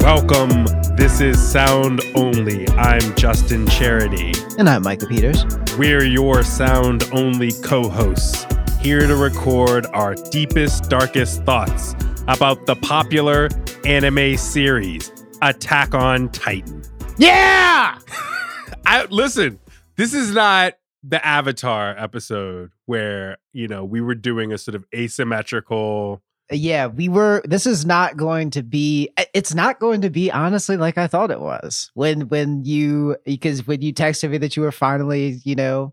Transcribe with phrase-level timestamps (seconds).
[0.00, 0.64] welcome.
[0.96, 2.66] This is Sound Only.
[2.70, 4.32] I'm Justin Charity.
[4.58, 5.44] And I'm Micah Peters.
[5.76, 8.46] We're your Sound Only co hosts,
[8.80, 11.94] here to record our deepest, darkest thoughts
[12.28, 13.50] about the popular
[13.84, 15.12] anime series,
[15.42, 16.82] Attack on Titan.
[17.18, 17.98] Yeah!
[18.86, 19.58] I listen,
[19.96, 24.86] this is not the Avatar episode where, you know, we were doing a sort of
[24.94, 26.22] asymmetrical
[26.52, 30.32] Yeah, we were this is not going to be eh, it's not going to be
[30.32, 31.90] honestly like I thought it was.
[31.94, 35.92] When when you because when you texted me that you were finally, you know,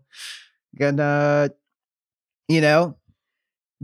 [0.76, 1.50] gonna
[2.48, 2.96] you know,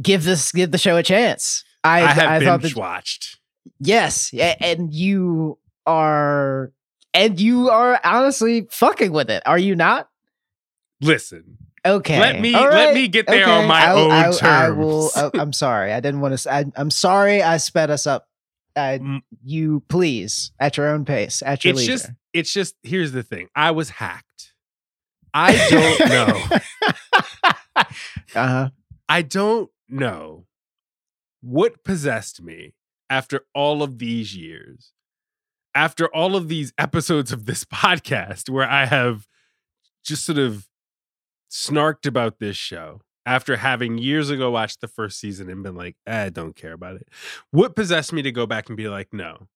[0.00, 1.64] give this give the show a chance.
[1.84, 3.38] I I have thought binge that watched.
[3.78, 6.72] yes, and you are
[7.12, 9.42] and you are honestly fucking with it.
[9.46, 10.08] Are you not?
[11.00, 12.18] Listen, Okay.
[12.18, 15.08] Let me- All let me get there on my I- own I, I will.
[15.10, 15.32] terms.
[15.34, 15.92] I, am sorry.
[15.92, 16.52] I didn't want to.
[16.52, 17.42] I, I'm sorry.
[17.42, 18.26] I sped us up.
[18.76, 19.20] Uh, Mm.
[19.44, 21.92] you please at your own pace, at your it's leisure.
[21.92, 23.46] just it's just here's the thing.
[23.54, 24.52] I was hacked.
[25.32, 26.58] I don't know.
[27.76, 27.84] uh
[28.34, 28.70] huh.
[29.08, 30.46] I don't know
[31.40, 32.74] what possessed me
[33.10, 34.92] after all of these years,
[35.74, 39.26] after all of these episodes of this podcast where I have
[40.04, 40.66] just sort of
[41.54, 45.96] snarked about this show after having years ago watched the first season and been like,
[46.06, 47.08] "Eh, I don't care about it.
[47.52, 49.46] What possessed me to go back and be like, no,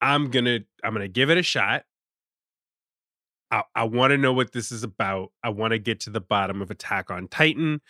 [0.00, 1.84] I'm gonna, I'm gonna give it a shot.
[3.50, 5.32] I, I want to know what this is about.
[5.42, 7.80] I want to get to the bottom of Attack on Titan.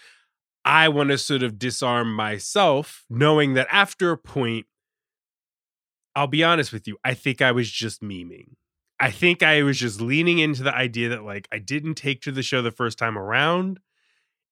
[0.64, 4.66] I want to sort of disarm myself, knowing that after a point,
[6.16, 8.54] I'll be honest with you, I think I was just memeing.
[9.00, 12.32] I think I was just leaning into the idea that, like, I didn't take to
[12.32, 13.80] the show the first time around.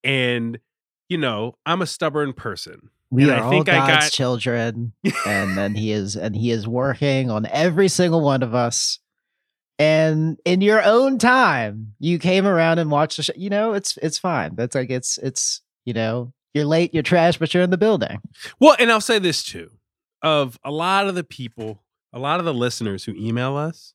[0.04, 0.58] And,
[1.08, 2.90] you know, I'm a stubborn person.
[3.10, 4.94] We And are I think all I got- children,
[5.26, 8.98] and then He is, and He is working on every single one of us.
[9.78, 13.32] And in your own time, you came around and watched the show.
[13.36, 14.54] You know, it's it's fine.
[14.54, 18.18] That's like it's it's you know you're late, you're trash, but you're in the building.
[18.60, 19.70] Well, and I'll say this too
[20.22, 21.82] of a lot of the people,
[22.12, 23.92] a lot of the listeners who email us,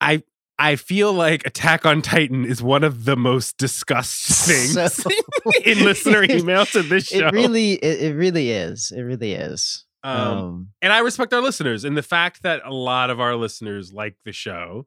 [0.00, 0.22] I
[0.58, 5.10] I feel like Attack on Titan is one of the most discussed things So-
[5.64, 7.26] in listener emails to this show.
[7.28, 8.90] It really, it, it really is.
[8.90, 9.84] It really is.
[10.02, 13.36] um, Um, and I respect our listeners and the fact that a lot of our
[13.36, 14.86] listeners like the show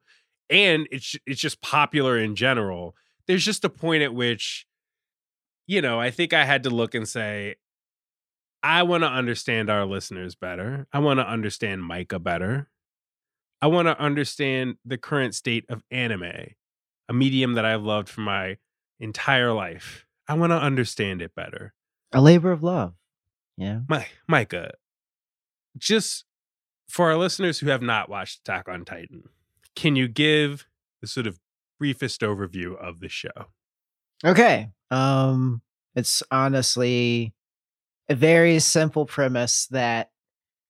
[0.49, 2.95] and it's it's just popular in general.
[3.27, 4.65] There's just a point at which
[5.67, 7.55] you know, I think I had to look and say
[8.63, 10.87] I want to understand our listeners better.
[10.91, 12.69] I want to understand Micah better.
[13.61, 16.53] I want to understand the current state of anime,
[17.09, 18.57] a medium that I've loved for my
[18.99, 20.05] entire life.
[20.27, 21.73] I want to understand it better.
[22.13, 22.93] a labor of love.
[23.57, 23.81] Yeah.
[23.89, 24.71] My Micah,
[25.77, 26.25] just
[26.87, 29.23] for our listeners who have not watched Attack on Titan,
[29.75, 30.65] can you give
[31.01, 31.39] the sort of
[31.77, 33.47] briefest overview of the show?
[34.23, 34.69] Okay.
[34.91, 35.61] Um
[35.95, 37.33] it's honestly
[38.09, 40.11] a very simple premise that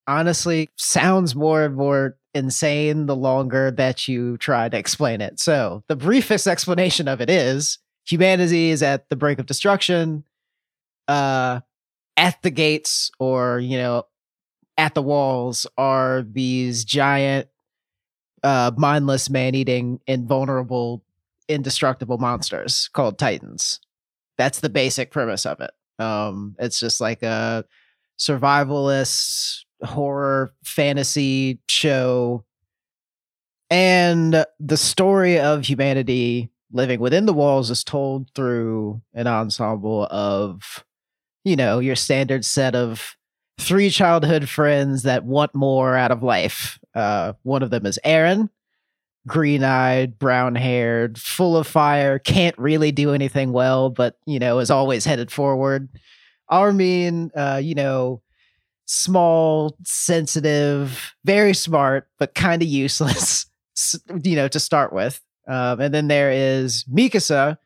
[0.07, 5.39] honestly sounds more and more insane the longer that you try to explain it.
[5.39, 10.23] So, the briefest explanation of it is humanity is at the brink of destruction.
[11.07, 11.61] Uh
[12.17, 14.03] at the gates or, you know,
[14.77, 17.47] at the walls are these giant
[18.43, 21.03] uh mindless man-eating invulnerable
[21.47, 23.79] indestructible monsters called titans
[24.39, 25.71] that's the basic premise of it.
[26.01, 27.65] Um, it's just like a
[28.17, 32.45] survivalist horror fantasy show.
[33.69, 40.83] And the story of humanity living within the walls is told through an ensemble of,
[41.43, 43.15] you know, your standard set of
[43.59, 46.79] three childhood friends that want more out of life.
[46.95, 48.49] Uh, one of them is Eren,
[49.27, 54.59] green eyed, brown haired, full of fire, can't really do anything well, but, you know,
[54.59, 55.89] is always headed forward.
[56.49, 58.21] Armin, uh, you know,
[58.89, 63.45] small, sensitive, very smart, but kind of useless,
[64.23, 65.21] you know, to start with.
[65.47, 67.57] Um, and then there is Mikasa,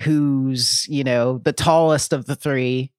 [0.00, 2.92] who's, you know, the tallest of the three,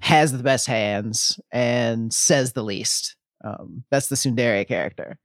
[0.00, 3.14] has the best hands, and says the least.
[3.44, 5.16] Um, that's the Tsundere character.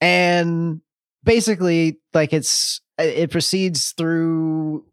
[0.00, 0.80] And
[1.24, 4.84] basically like it's uh, it proceeds through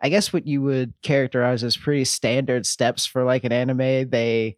[0.00, 4.08] I guess what you would characterize as pretty standard steps for like an anime.
[4.08, 4.56] They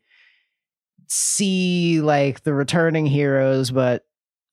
[1.10, 4.04] see like the returning heroes, but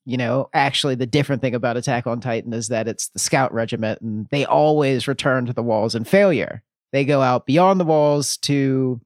[0.06, 3.54] you know, actually the different thing about Attack on Titan is that it's the scout
[3.54, 6.64] regiment and they always return to the walls in failure.
[6.94, 9.02] They go out beyond the walls to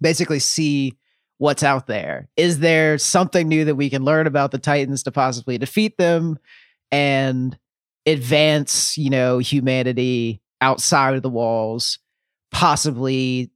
[0.00, 0.96] basically see
[1.38, 2.28] what's out there.
[2.36, 6.38] Is there something new that we can learn about the Titans to possibly defeat them
[6.92, 7.58] and
[8.06, 11.98] advance, you know, humanity outside of the walls,
[12.52, 13.50] possibly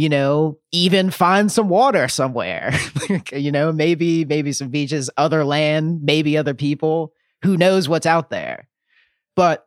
[0.00, 2.72] you know, even find some water somewhere.
[3.32, 7.12] you know, maybe maybe some beaches, other land, maybe other people.
[7.42, 8.66] Who knows what's out there?
[9.36, 9.66] But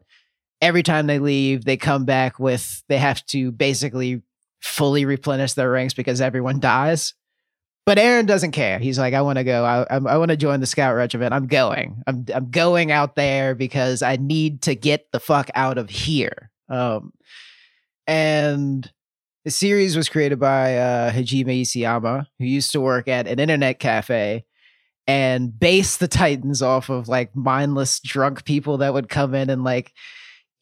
[0.60, 4.24] every time they leave, they come back with they have to basically
[4.60, 7.14] fully replenish their ranks because everyone dies.
[7.86, 8.80] But Eren doesn't care.
[8.80, 9.64] He's like, I want to go.
[9.64, 11.32] I, I, want to join the scout regiment.
[11.32, 12.02] I'm going.
[12.08, 16.50] I'm I'm going out there because I need to get the fuck out of here.
[16.70, 17.14] Um,
[18.08, 18.92] and
[19.44, 23.80] the series was created by uh, Hajime Isayama, who used to work at an internet
[23.80, 24.46] cafe
[25.06, 29.64] and base the Titans off of like mindless drunk people that would come in and
[29.64, 29.92] like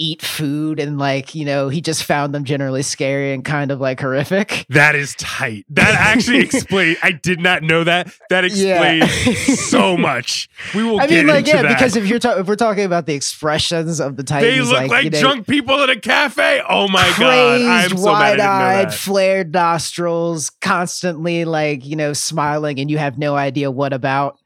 [0.01, 3.79] eat food and like you know he just found them generally scary and kind of
[3.79, 4.65] like horrific.
[4.69, 5.65] That is tight.
[5.69, 8.11] That actually explains i did not know that.
[8.29, 9.55] That explains yeah.
[9.55, 10.49] so much.
[10.73, 11.77] We will i mean like yeah that.
[11.77, 14.81] because if you're ta- if we're talking about the expressions of the titans they look
[14.81, 16.61] like, like you know, drunk people at a cafe.
[16.67, 22.89] Oh my crazed, god i'm so wide-eyed flared nostrils constantly like you know smiling and
[22.89, 24.39] you have no idea what about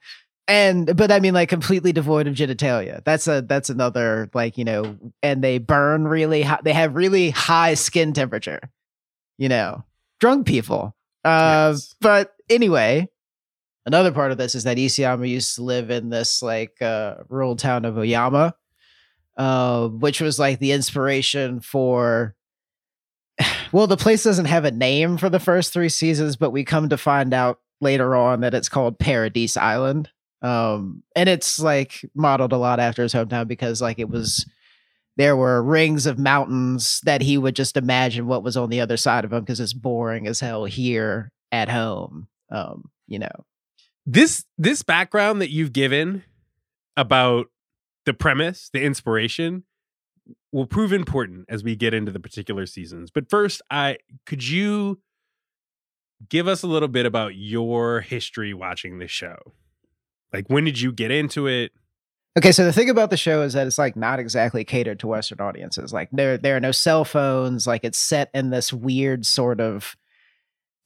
[0.48, 3.04] and but i mean like completely devoid of genitalia.
[3.04, 7.32] That's a that's another like you know and they burn really hot they have really
[7.32, 8.60] high skin temperature
[9.38, 9.84] you know
[10.20, 10.96] drunk people.
[11.24, 11.96] Uh yes.
[12.00, 13.10] but anyway
[13.86, 17.56] another part of this is that Isayama used to live in this like uh rural
[17.56, 18.54] town of oyama
[19.38, 22.36] uh which was like the inspiration for
[23.72, 26.90] well the place doesn't have a name for the first three seasons but we come
[26.90, 30.10] to find out later on that it's called paradise island
[30.42, 34.46] um, and it's like modeled a lot after his hometown because like it was
[35.18, 38.98] there were rings of mountains that he would just imagine what was on the other
[38.98, 42.28] side of them because it's boring as hell here at home.
[42.52, 43.46] Um, you know.
[44.06, 46.24] This this background that you've given
[46.98, 47.48] about
[48.06, 49.64] the premise, the inspiration
[50.52, 53.10] will prove important as we get into the particular seasons.
[53.10, 55.00] But first, I could you
[56.30, 59.38] give us a little bit about your history watching this show?
[60.36, 61.72] Like, when did you get into it?
[62.38, 65.08] Okay, so the thing about the show is that it's like not exactly catered to
[65.08, 65.94] Western audiences.
[65.94, 67.66] Like there there are no cell phones.
[67.66, 69.96] Like it's set in this weird sort of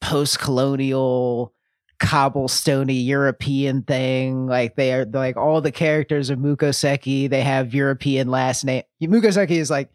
[0.00, 1.52] post-colonial
[1.98, 4.46] cobblestony European thing.
[4.46, 8.84] Like they are like all the characters of mukokuseki, they have European last name.
[9.02, 9.90] mukokuseki is like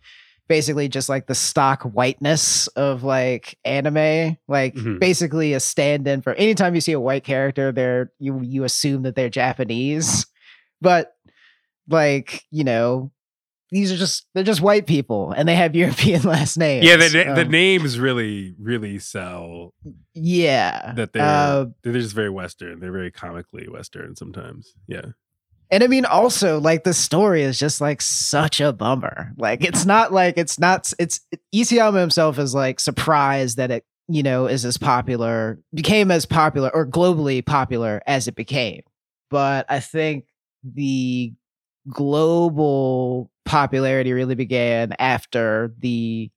[0.48, 5.00] basically just like the stock whiteness of like anime like mm-hmm.
[5.00, 9.16] basically a stand-in for anytime you see a white character they're you you assume that
[9.16, 10.25] they're japanese.
[10.82, 11.16] But
[11.88, 13.12] like you know
[13.72, 17.30] these are just they're just white people and they have european last names yeah the,
[17.30, 19.74] um, the names really really sell
[20.14, 22.80] yeah that they're uh, they're just very western.
[22.80, 24.74] They're very comically western sometimes.
[24.88, 25.12] Yeah
[25.72, 29.34] And I mean, also, like the story is just like such a bummer.
[29.38, 30.91] Like, it's not like it's not.
[31.00, 31.22] It's
[31.53, 36.69] Isayama himself is like surprised that it, you know, is as popular, became as popular
[36.74, 38.81] or globally popular as it became.
[39.31, 40.25] But I think
[40.63, 41.34] the
[41.89, 46.29] global popularity really began after the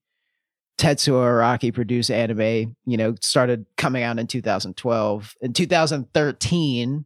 [0.79, 5.35] Tetsuo Araki produced anime, you know, started coming out in 2012.
[5.41, 7.05] In 2013,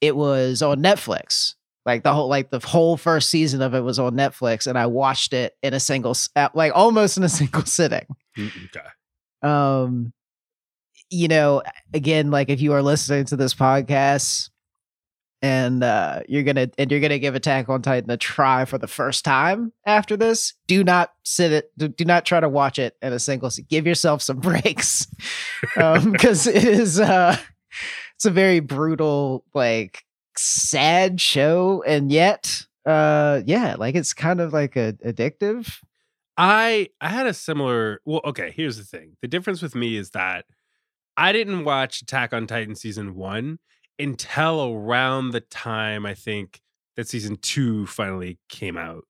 [0.00, 1.54] it was on Netflix.
[1.86, 4.86] Like the whole like the whole first season of it was on Netflix and I
[4.86, 6.14] watched it in a single
[6.54, 8.06] like almost in a single sitting.
[8.36, 8.86] Mm, Okay.
[9.48, 10.12] Um
[11.10, 11.62] you know,
[11.94, 14.50] again like if you are listening to this podcast
[15.42, 18.76] and uh you're going to and you're to give Attack on Titan a try for
[18.76, 22.94] the first time after this, do not sit it do, not try to watch it
[23.00, 23.50] in a single.
[23.68, 25.06] Give yourself some breaks.
[25.78, 27.36] um cuz it is uh
[28.20, 30.04] it's a very brutal like
[30.36, 35.78] sad show and yet uh yeah like it's kind of like a addictive
[36.36, 38.00] I I had a similar.
[38.06, 38.50] Well, okay.
[38.56, 39.16] Here's the thing.
[39.20, 40.46] The difference with me is that
[41.14, 43.58] I didn't watch Attack on Titan season one
[43.98, 46.62] until around the time I think
[46.96, 49.04] that season two finally came out.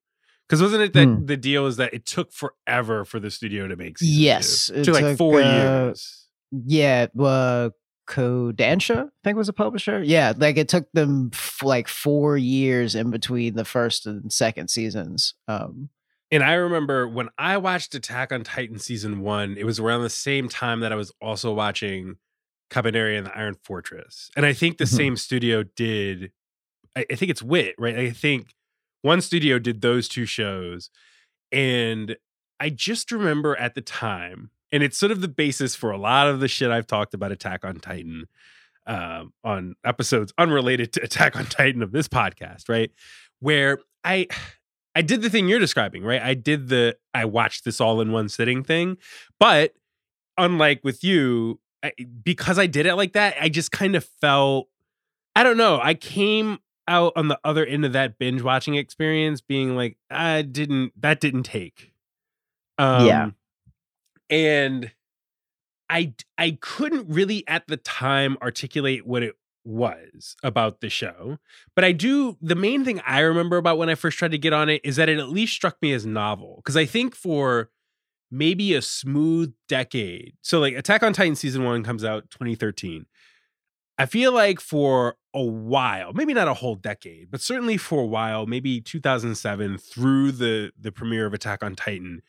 [0.48, 1.26] Because wasn't it that Hmm.
[1.26, 3.98] the deal is that it took forever for the studio to make?
[4.00, 4.74] Yes, two?
[4.80, 6.26] it took like four uh, years.
[6.50, 7.70] yeah uh
[8.10, 12.94] kodansha i think was a publisher yeah like it took them f- like four years
[12.94, 15.88] in between the first and second seasons um
[16.32, 20.10] And I remember when I watched Attack on Titan season one, it was around the
[20.28, 22.16] same time that I was also watching
[22.70, 24.30] Kabaneri and the Iron Fortress.
[24.36, 24.96] And I think the Mhm.
[24.96, 26.30] same studio did,
[26.94, 27.98] I, I think it's Wit, right?
[27.98, 28.54] I think
[29.02, 30.88] one studio did those two shows.
[31.50, 32.16] And
[32.60, 36.28] I just remember at the time, and it's sort of the basis for a lot
[36.28, 38.26] of the shit I've talked about Attack on Titan
[38.86, 42.90] um, on episodes unrelated to Attack on Titan of this podcast, right?
[43.40, 44.26] Where I
[44.94, 46.20] I did the thing you're describing, right?
[46.22, 48.96] I did the I watched this all in one sitting thing,
[49.38, 49.74] but
[50.36, 54.68] unlike with you, I, because I did it like that, I just kind of felt
[55.36, 55.78] I don't know.
[55.80, 56.58] I came
[56.88, 61.20] out on the other end of that binge watching experience being like I didn't that
[61.20, 61.92] didn't take.
[62.78, 63.30] Um Yeah.
[64.30, 64.92] And
[65.90, 71.38] I I couldn't really at the time articulate what it was about the show.
[71.74, 74.52] But I do the main thing I remember about when I first tried to get
[74.52, 76.56] on it is that it at least struck me as novel.
[76.56, 77.70] Because I think for
[78.30, 80.34] maybe a smooth decade.
[80.42, 83.06] So like Attack on Titan season one comes out 2013.
[83.98, 88.06] I feel like for a while, maybe not a whole decade, but certainly for a
[88.06, 92.22] while, maybe 2007 through the the premiere of Attack on Titan,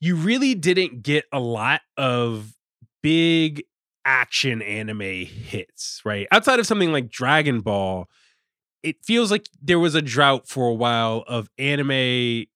[0.00, 2.54] you really didn't get a lot of
[3.02, 3.64] big
[4.04, 6.26] action anime hits, right?
[6.30, 8.08] Outside of something like Dragon Ball,
[8.82, 12.46] it feels like there was a drought for a while of anime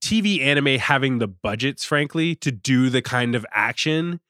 [0.00, 4.20] TV anime having the budgets, frankly, to do the kind of action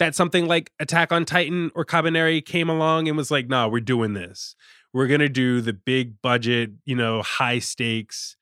[0.00, 3.80] that something like Attack on Titan or Kabaneri came along and was like, no, we're
[3.80, 4.56] doing this.
[4.92, 8.36] We're going to do the big budget, you know, high stakes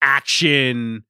[0.00, 1.04] action,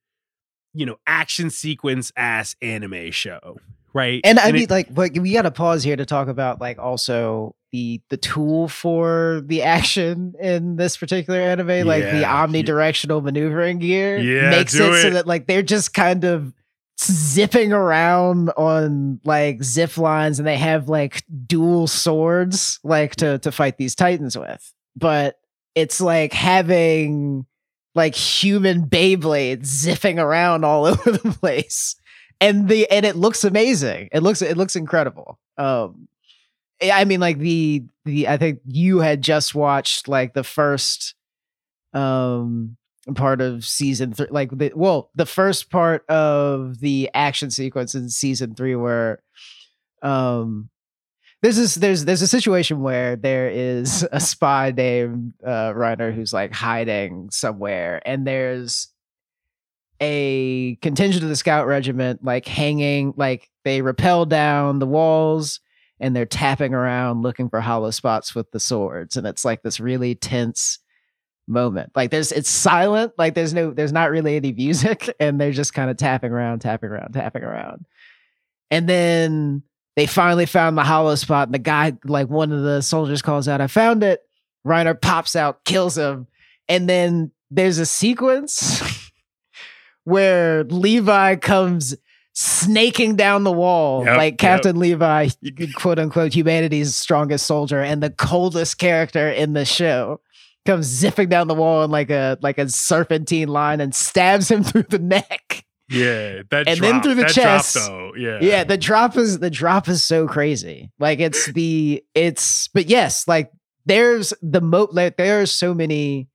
[0.76, 3.56] you know, action sequence ass anime show.
[3.94, 4.20] Right.
[4.24, 7.54] and i it- mean like but we gotta pause here to talk about like also
[7.72, 12.46] the the tool for the action in this particular anime like the Yeah.
[12.46, 16.52] omnidirectional maneuvering gear Yeah, makes do it, so that like they're just kind of
[17.00, 23.50] zipping around on like zip lines and they have like dual swords like to to
[23.50, 25.38] fight these titans with but
[25.74, 27.46] it's like having
[27.96, 31.96] like human beyblades zipping around all over the place.
[32.40, 34.10] And the and it looks amazing.
[34.12, 35.40] It looks it looks incredible.
[35.58, 36.08] Um
[36.92, 41.14] i mean like the the i think you had just watched like the first
[41.94, 42.76] um
[43.14, 48.10] part of season three like the well the first part of the action sequence in
[48.10, 49.22] season three where
[50.02, 50.68] um
[51.42, 56.32] this is there's there's a situation where there is a spy named uh Reiner who's
[56.32, 58.88] like hiding somewhere and there's
[60.00, 65.60] a contingent of the scout regiment like hanging like they rappel down the walls
[66.00, 69.80] and they're tapping around looking for hollow spots with the swords and it's like this
[69.80, 70.78] really tense
[71.48, 71.92] moment.
[71.94, 75.74] Like there's it's silent like there's no there's not really any music and they're just
[75.74, 77.86] kind of tapping around tapping around tapping around.
[78.70, 79.62] And then
[79.96, 83.48] they finally found the hollow spot and the guy like one of the soldiers calls
[83.48, 84.20] out i found it
[84.66, 86.26] reiner pops out kills him
[86.68, 88.82] and then there's a sequence
[90.04, 91.94] where levi comes
[92.32, 94.38] snaking down the wall Yep, like yep.
[94.38, 95.28] captain levi
[95.74, 100.20] quote unquote humanity's strongest soldier and the coldest character in the show
[100.66, 104.64] comes zipping down the wall in like a like a serpentine line and stabs him
[104.64, 105.64] through the neck.
[105.88, 107.74] Yeah, that And drop, then through the chest.
[107.74, 110.90] Drop, though, yeah, Yeah, the drop is the drop is so crazy.
[110.98, 113.50] Like it's the it's but yes, like
[113.84, 116.28] there's the mo like there are so many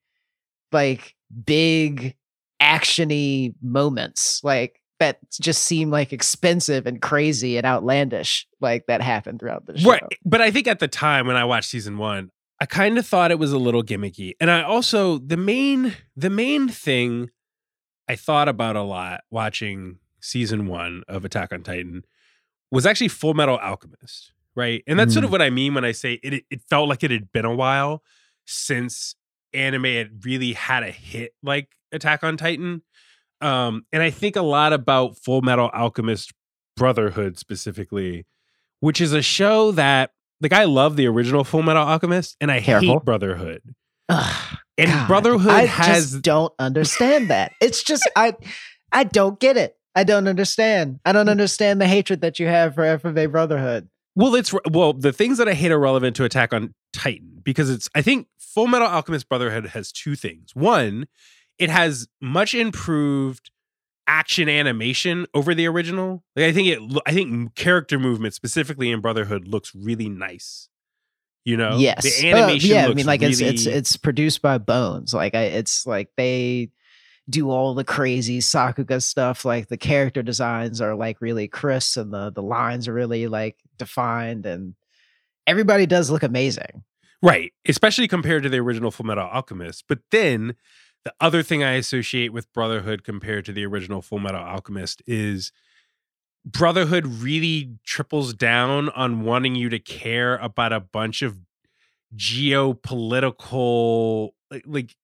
[0.72, 1.15] like
[1.46, 2.15] big
[2.62, 9.39] actiony moments like that just seem like expensive and crazy and outlandish like that happened
[9.39, 9.89] throughout the show.
[9.89, 10.03] Right.
[10.24, 12.29] But I think at the time when I watched season one,
[12.60, 14.34] I kind of thought it was a little gimmicky.
[14.39, 17.31] And I also the main the main thing
[18.12, 22.03] I thought about a lot watching season one of Attack on Titan
[22.70, 24.34] was actually Full Metal Alchemist.
[24.53, 24.84] Right.
[24.86, 27.12] And that's sort of what I mean when I say it it felt like it
[27.12, 28.03] had been a while
[28.46, 29.15] since
[29.53, 32.82] anime had really had a hit like Attack on Titan.
[33.39, 36.34] Um, and I think a lot about Full Metal Alchemist
[36.75, 38.25] Brotherhood specifically,
[38.82, 42.60] which is a show that like I love the original Full Metal Alchemist and I
[42.60, 42.89] Careful.
[42.89, 43.62] hate Brotherhood.
[44.10, 47.54] Ugh, And God, Brotherhood I has just don't understand that.
[47.62, 48.34] It's just I
[48.92, 49.78] I don't get it.
[49.96, 51.00] I don't understand.
[51.06, 53.90] I don't understand the hatred that you have for FMA Brotherhood.
[54.16, 57.70] well, it's well, the things that I hate are relevant to Attack on Titan because
[57.70, 60.56] it's I think Full Metal Alchemist Brotherhood has two things.
[60.56, 61.08] One,
[61.60, 63.52] it has much improved
[64.08, 66.24] action animation over the original.
[66.36, 70.70] Like I think it I think character movement specifically in Brotherhood looks really nice.
[71.44, 71.78] You know?
[71.78, 75.14] yes, The Uh, animation yeah, I mean, like it's it's it's produced by Bones.
[75.14, 76.70] Like I, it's like they
[77.30, 79.44] do all the crazy Sakuga stuff.
[79.46, 83.58] Like the character designs are like really crisp, and the the lines are really like
[83.78, 84.76] defined, and
[85.48, 86.84] everybody does look amazing.
[87.24, 89.86] Right, especially compared to the original Full Metal Alchemist.
[89.88, 90.56] But then
[91.04, 95.52] the other thing I associate with Brotherhood compared to the original Full Metal Alchemist is
[96.46, 101.38] Brotherhood really triples down on wanting you to care about a bunch of
[102.16, 104.96] geopolitical like, like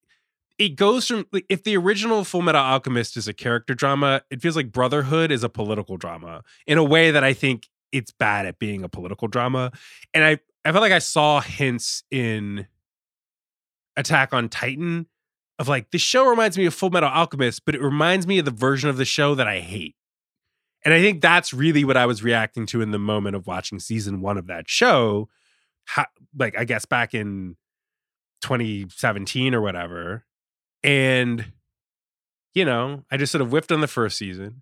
[0.58, 4.42] it goes from like if the original Full Metal Alchemist is a character drama, it
[4.42, 8.46] feels like Brotherhood is a political drama in a way that I think it's bad
[8.46, 9.72] at being a political drama.
[10.14, 12.68] And I I felt like I saw hints in
[13.96, 15.08] Attack on Titan
[15.60, 18.46] of like the show reminds me of Full Metal Alchemist, but it reminds me of
[18.46, 19.96] the version of the show that I hate.
[20.88, 23.78] And I think that's really what I was reacting to in the moment of watching
[23.78, 25.28] season one of that show.
[25.84, 27.58] How, like, I guess back in
[28.42, 30.24] 2017 or whatever.
[30.84, 31.52] And,
[32.54, 34.62] you know, I just sort of whiffed on the first season.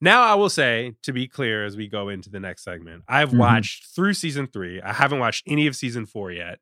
[0.00, 3.30] Now, I will say, to be clear, as we go into the next segment, I've
[3.30, 3.38] Mhm.
[3.38, 4.80] watched through season three.
[4.80, 6.60] I haven't watched any of season four yet.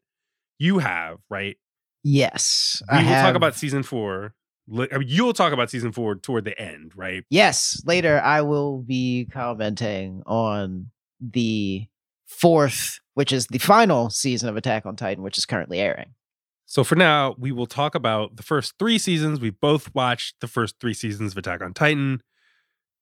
[0.58, 1.58] You have, right?
[2.02, 4.34] Yes, We I will talk about season four.
[4.68, 7.24] Li- I mean, you'll talk about season four toward the end, right?
[7.30, 11.86] Yes, later I will be commenting on the
[12.26, 16.14] fourth, which is the final season of Attack on Titan, which is currently airing.
[16.66, 19.40] So for now, we will talk about the first three seasons.
[19.40, 22.22] We both watched the first three seasons of Attack on Titan.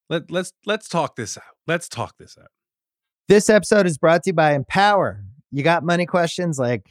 [0.09, 1.55] Let let's let's talk this out.
[1.69, 2.49] Let's talk this out.
[3.29, 5.23] This episode is brought to you by Empower.
[5.53, 6.91] You got money questions like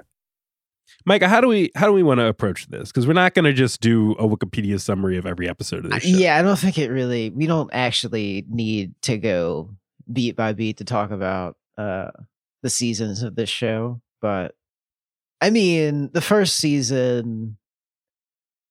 [1.05, 2.89] Micah, how do we how do we want to approach this?
[2.89, 6.03] Because we're not going to just do a Wikipedia summary of every episode of this
[6.03, 6.17] show.
[6.17, 7.29] Yeah, I don't think it really.
[7.29, 9.71] We don't actually need to go
[10.11, 12.11] beat by beat to talk about uh
[12.63, 14.53] the seasons of this show, but
[15.39, 17.57] I mean, the first season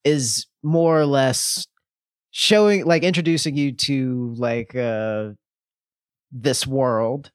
[0.04, 1.66] is more or less
[2.30, 5.30] showing like introducing you to like uh
[6.30, 7.32] this world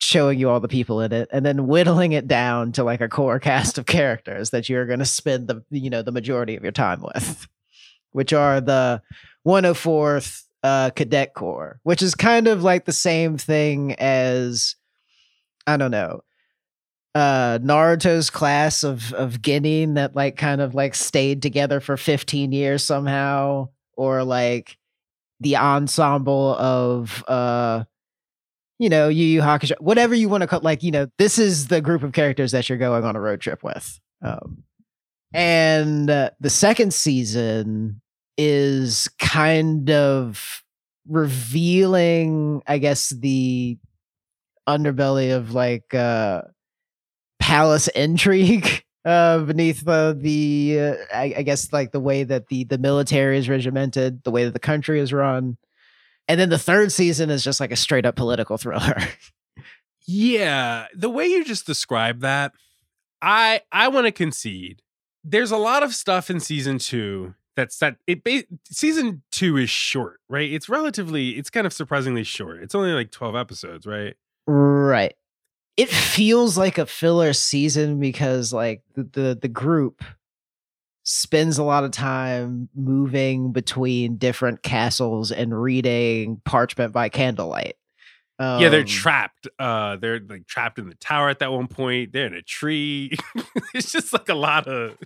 [0.00, 3.08] showing you all the people in it and then whittling it down to like a
[3.08, 6.62] core cast of characters that you're going to spend the you know the majority of
[6.62, 7.46] your time with
[8.12, 9.02] which are the
[9.46, 14.74] 104th uh, Cadet Corps, which is kind of like the same thing as
[15.66, 16.22] I don't know
[17.14, 22.52] uh Naruto's class of of Genin that like kind of like stayed together for 15
[22.52, 24.76] years somehow or like
[25.40, 27.84] the ensemble of uh
[28.78, 31.68] you know, Yu Yu Hakusho, whatever you want to call like, you know, this is
[31.68, 33.98] the group of characters that you're going on a road trip with.
[34.22, 34.64] Um
[35.34, 38.00] and uh, the second season
[38.38, 40.62] is kind of
[41.06, 43.76] revealing, I guess, the
[44.66, 46.42] underbelly of like uh
[47.40, 52.64] palace intrigue uh beneath uh, the uh, I, I guess like the way that the
[52.64, 55.56] the military is regimented the way that the country is run
[56.28, 58.96] and then the third season is just like a straight up political thriller
[60.10, 62.52] Yeah, the way you just described that,
[63.20, 64.80] I I want to concede.
[65.22, 69.68] There's a lot of stuff in season 2 that's that it ba- season 2 is
[69.68, 70.50] short, right?
[70.50, 72.62] It's relatively it's kind of surprisingly short.
[72.62, 74.14] It's only like 12 episodes, right?
[74.46, 75.14] right
[75.76, 80.02] it feels like a filler season because like the, the the group
[81.08, 87.74] spends a lot of time moving between different castles and reading parchment by candlelight
[88.40, 89.48] yeah, they're Um, trapped.
[89.58, 92.12] Uh they're like trapped in the tower at that one point.
[92.12, 93.10] They're in a tree.
[93.74, 94.96] it's just like a lot of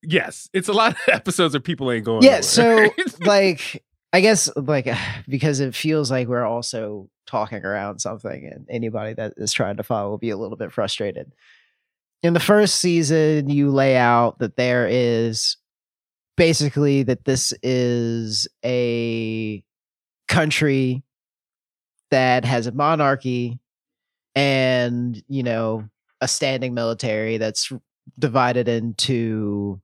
[0.00, 2.22] Yes, it's a lot of episodes where people ain't going.
[2.22, 2.88] yeah so
[3.22, 3.82] like
[4.12, 4.86] i guess like
[5.28, 9.82] because it feels like we're also talking around something and anybody that is trying to
[9.82, 11.32] follow will be a little bit frustrated
[12.22, 15.56] in the first season you lay out that there is
[16.36, 19.62] basically that this is a
[20.28, 21.02] country
[22.10, 23.58] that has a monarchy
[24.34, 25.88] and you know
[26.20, 27.72] a standing military that's
[28.18, 29.80] divided into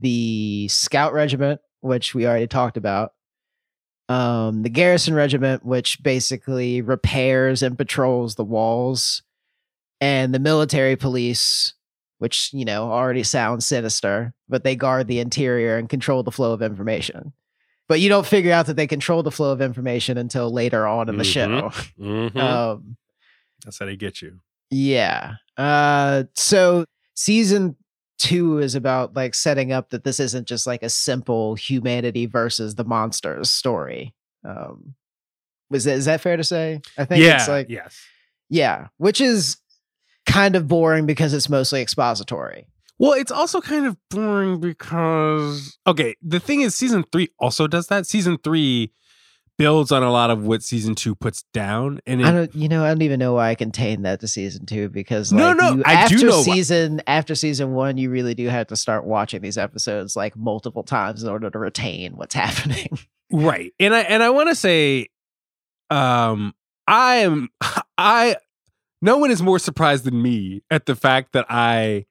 [0.00, 3.12] the scout regiment which we already talked about
[4.08, 9.22] um the garrison regiment which basically repairs and patrols the walls
[10.00, 11.73] and the military police
[12.24, 16.52] which you know already sounds sinister but they guard the interior and control the flow
[16.52, 17.32] of information
[17.86, 21.08] but you don't figure out that they control the flow of information until later on
[21.10, 21.36] in the Mhm.
[21.36, 21.50] show
[22.00, 22.36] Mhm.
[22.36, 22.96] um
[23.64, 24.40] That's how they get you.
[24.70, 25.34] yeah.
[25.56, 27.76] Uh so season
[28.18, 32.74] 2 is about like setting up that this isn't just like a simple humanity versus
[32.74, 34.14] the monsters story.
[34.44, 34.94] Um
[35.70, 36.80] was that, is that fair to say?
[36.98, 38.00] I think yeah, it's like yes.
[38.48, 39.56] yeah, which is
[40.34, 42.66] kind of boring because it's mostly expository.
[42.98, 47.86] Well, it's also kind of boring because okay, the thing is season 3 also does
[47.88, 48.06] that.
[48.06, 48.92] Season 3
[49.56, 52.68] builds on a lot of what season 2 puts down and it, I don't you
[52.68, 55.52] know, I don't even know why I contained that to season 2 because like No,
[55.52, 56.42] no, you, I do know why.
[56.42, 60.82] season after season 1 you really do have to start watching these episodes like multiple
[60.82, 62.98] times in order to retain what's happening.
[63.32, 63.72] right.
[63.78, 65.06] And I and I want to say
[65.90, 66.52] um
[66.88, 67.48] I am
[67.98, 68.36] I
[69.04, 72.06] no one is more surprised than me at the fact that I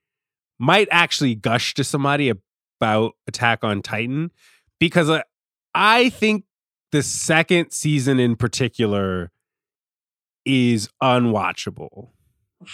[0.60, 2.32] might actually gush to somebody
[2.80, 4.32] about Attack on Titan
[4.80, 5.24] because I,
[5.74, 6.46] I think
[6.92, 9.32] the second season in particular
[10.46, 12.10] is unwatchable.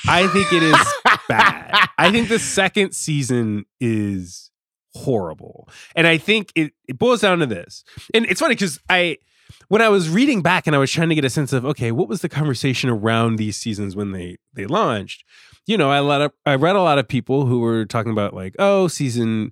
[0.05, 0.88] I think it is
[1.29, 1.88] bad.
[1.97, 4.51] I think the second season is
[4.93, 5.69] horrible.
[5.95, 7.86] And I think it, it boils down to this.
[8.13, 9.17] And it's funny because I
[9.67, 11.91] when I was reading back and I was trying to get a sense of okay,
[11.91, 15.23] what was the conversation around these seasons when they they launched?
[15.65, 18.33] You know, I let up I read a lot of people who were talking about
[18.33, 19.51] like, oh, season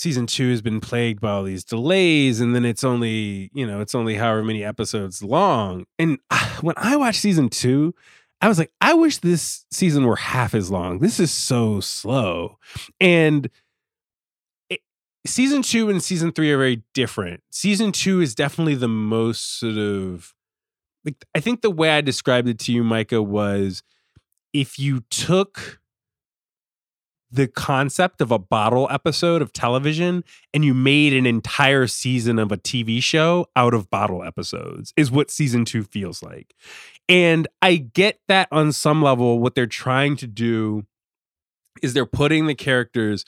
[0.00, 3.80] season two has been plagued by all these delays, and then it's only, you know,
[3.80, 5.84] it's only however many episodes long.
[5.98, 6.18] And
[6.62, 7.94] when I watched season two,
[8.40, 11.00] I was like, I wish this season were half as long.
[11.00, 12.56] This is so slow.
[12.98, 13.50] And
[15.26, 17.42] season two and season three are very different.
[17.50, 20.34] Season two is definitely the most sort of
[21.04, 23.82] like I think the way I described it to you, Micah, was
[24.52, 25.80] if you took
[27.30, 32.50] the concept of a bottle episode of television and you made an entire season of
[32.50, 36.54] a TV show out of bottle episodes is what season 2 feels like.
[37.08, 40.86] And I get that on some level what they're trying to do
[41.82, 43.24] is they're putting the characters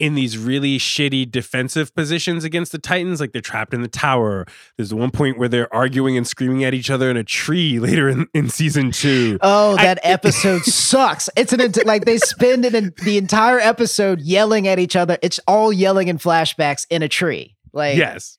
[0.00, 3.20] in these really shitty defensive positions against the Titans.
[3.20, 4.44] Like they're trapped in the tower.
[4.76, 8.08] There's one point where they're arguing and screaming at each other in a tree later
[8.08, 9.38] in, in season two.
[9.40, 11.28] Oh, I- that episode sucks.
[11.36, 15.16] It's an like they spend an, the entire episode yelling at each other.
[15.22, 17.56] It's all yelling in flashbacks in a tree.
[17.72, 18.38] Like yes.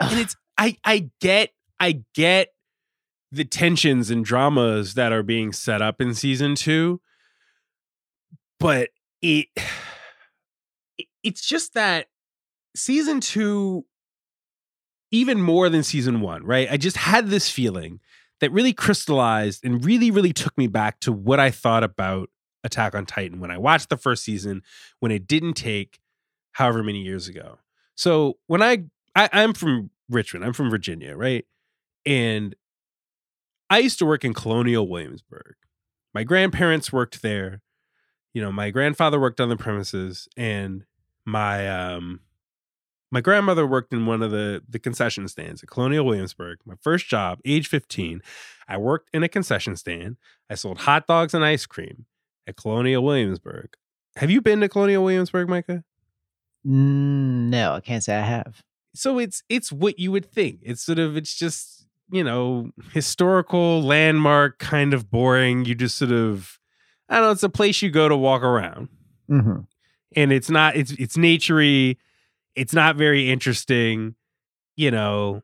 [0.00, 1.50] And it's I I get
[1.80, 2.48] I get
[3.32, 7.00] the tensions and dramas that are being set up in season 2
[8.60, 8.88] but
[9.22, 9.48] it-
[11.28, 12.06] it's just that
[12.76, 13.84] season 2
[15.10, 18.00] even more than season 1 right i just had this feeling
[18.40, 22.28] that really crystallized and really really took me back to what i thought about
[22.64, 24.62] attack on titan when i watched the first season
[25.00, 25.98] when it didn't take
[26.52, 27.58] however many years ago
[27.94, 28.84] so when i
[29.18, 30.44] I, I'm from Richmond.
[30.44, 31.44] I'm from Virginia, right?
[32.06, 32.54] And
[33.68, 35.56] I used to work in Colonial Williamsburg.
[36.14, 37.60] My grandparents worked there.
[38.32, 40.84] You know, my grandfather worked on the premises, and
[41.28, 42.20] my um
[43.10, 46.58] my grandmother worked in one of the the concession stands at Colonial Williamsburg.
[46.64, 48.20] My first job, age 15,
[48.66, 50.16] I worked in a concession stand.
[50.50, 52.06] I sold hot dogs and ice cream
[52.46, 53.68] at Colonial Williamsburg.
[54.16, 55.84] Have you been to Colonial Williamsburg, Micah?
[56.66, 58.62] Mm, no, I can't say I have.
[58.94, 60.60] So it's it's what you would think.
[60.62, 65.66] It's sort of it's just, you know, historical landmark kind of boring.
[65.66, 66.58] You just sort of
[67.08, 68.88] I don't know, it's a place you go to walk around.
[69.30, 69.60] Mm-hmm.
[70.16, 71.96] And it's not it's it's naturey
[72.54, 74.16] it's not very interesting.
[74.76, 75.42] You know,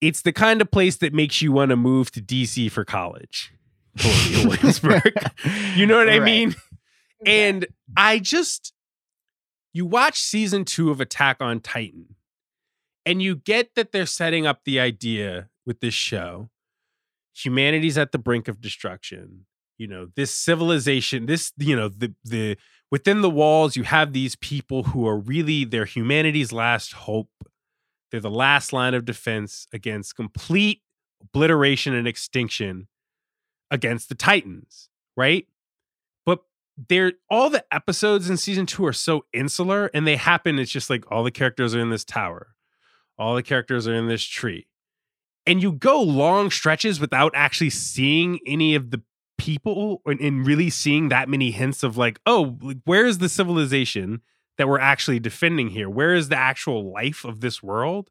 [0.00, 3.52] it's the kind of place that makes you want to move to DC for college.
[4.44, 5.14] Williamsburg.
[5.74, 6.54] you know what I mean?
[7.24, 8.72] And I just
[9.72, 12.16] you watch season 2 of Attack on Titan
[13.06, 16.50] and you get that they're setting up the idea with this show.
[17.34, 19.46] Humanity's at the brink of destruction.
[19.78, 22.56] You know, this civilization, this, you know, the the
[22.90, 27.30] within the walls, you have these people who are really they're humanity's last hope.
[28.10, 30.82] They're the last line of defense against complete
[31.20, 32.88] obliteration and extinction
[33.70, 35.46] against the Titans, right?
[36.24, 36.44] But
[36.88, 40.58] they're all the episodes in season two are so insular and they happen.
[40.58, 42.54] It's just like all the characters are in this tower,
[43.18, 44.68] all the characters are in this tree.
[45.48, 49.02] And you go long stretches without actually seeing any of the
[49.46, 54.20] people and, and really seeing that many hints of like, oh, where is the civilization
[54.58, 55.88] that we're actually defending here?
[55.88, 58.10] Where is the actual life of this world?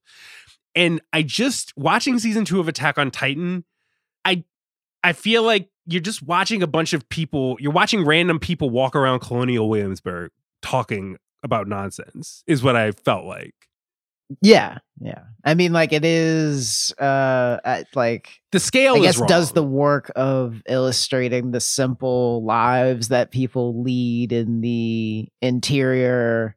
[0.76, 3.66] And I just watching season two of Attack on Titan,
[4.24, 4.46] I
[5.04, 8.96] I feel like you're just watching a bunch of people, you're watching random people walk
[8.96, 13.54] around Colonial Williamsburg talking about nonsense, is what I felt like.
[14.42, 15.24] Yeah, yeah.
[15.44, 20.12] I mean, like it is, uh, like The scale I guess is does the work
[20.16, 26.56] of illustrating the simple lives that people lead in the interior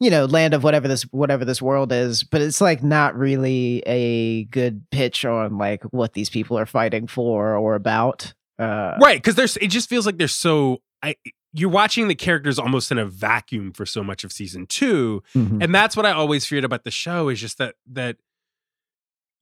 [0.00, 3.82] you know land of whatever this whatever this world is but it's like not really
[3.86, 9.18] a good pitch on like what these people are fighting for or about uh right
[9.18, 11.16] because there's it just feels like they're so I
[11.52, 15.22] you're watching the characters almost in a vacuum for so much of season two.
[15.34, 15.62] Mhm.
[15.62, 18.16] and that's what i always feared about the show is just that that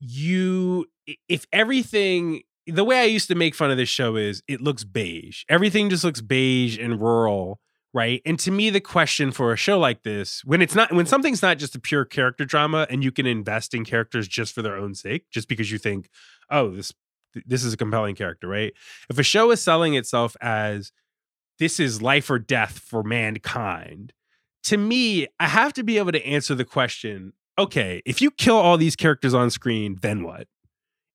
[0.01, 0.87] you
[1.29, 4.85] if everything the way i used to make fun of this show is it looks
[4.85, 5.45] beige.
[5.49, 7.61] Everything just looks beige and rural
[7.97, 8.21] right?
[8.27, 11.43] And to me the question for a show like this when it's not when something's
[11.43, 14.77] not just a pure character drama and you can invest in characters just for their
[14.77, 16.09] own sake just because you think
[16.51, 16.93] oh this
[17.47, 18.73] this is a compelling character right?
[19.11, 20.91] If a show is selling itself as
[21.59, 24.13] this is life or death for mankind.
[24.65, 28.57] To me i have to be able to answer the question okay if you kill
[28.57, 30.49] all these characters on screen then what?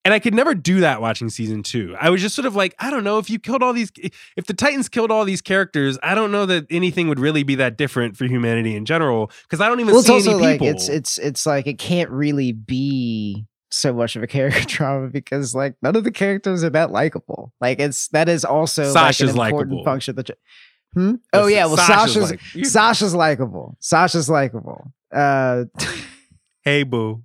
[0.06, 1.96] And i could never do that watching season two.
[2.00, 3.92] I was just sort of like i don't know if you killed all these
[4.38, 7.56] if the titans killed all these characters i don't know that anything would really be
[7.56, 10.42] that different for humanity in general because i don't even well, it's see also any
[10.42, 10.68] like people.
[10.68, 15.54] it's it's it's like it can't really be so much of a character drama because
[15.54, 17.54] like none of the characters are that likable.
[17.62, 19.86] Like it's that is also Sasha's like an important likable.
[19.86, 20.16] function.
[20.16, 20.30] That
[20.94, 21.16] hmm?
[21.34, 23.78] Oh yeah, well Sasha's like, Sasha's likable.
[23.80, 24.92] Sasha's likable.
[25.12, 25.66] Uh,
[26.64, 27.24] hey boo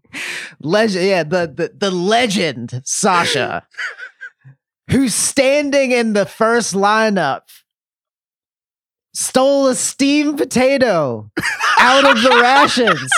[0.60, 1.06] legend.
[1.06, 3.66] Yeah, the the the legend Sasha,
[4.90, 7.42] who's standing in the first lineup,
[9.14, 11.30] stole a steamed potato
[11.78, 13.10] out of the rations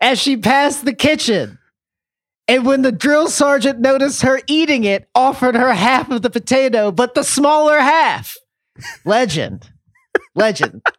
[0.00, 1.55] as she passed the kitchen.
[2.48, 6.92] And when the drill sergeant noticed her eating it, offered her half of the potato,
[6.92, 8.36] but the smaller half.
[9.04, 9.70] Legend,
[10.34, 10.82] legend.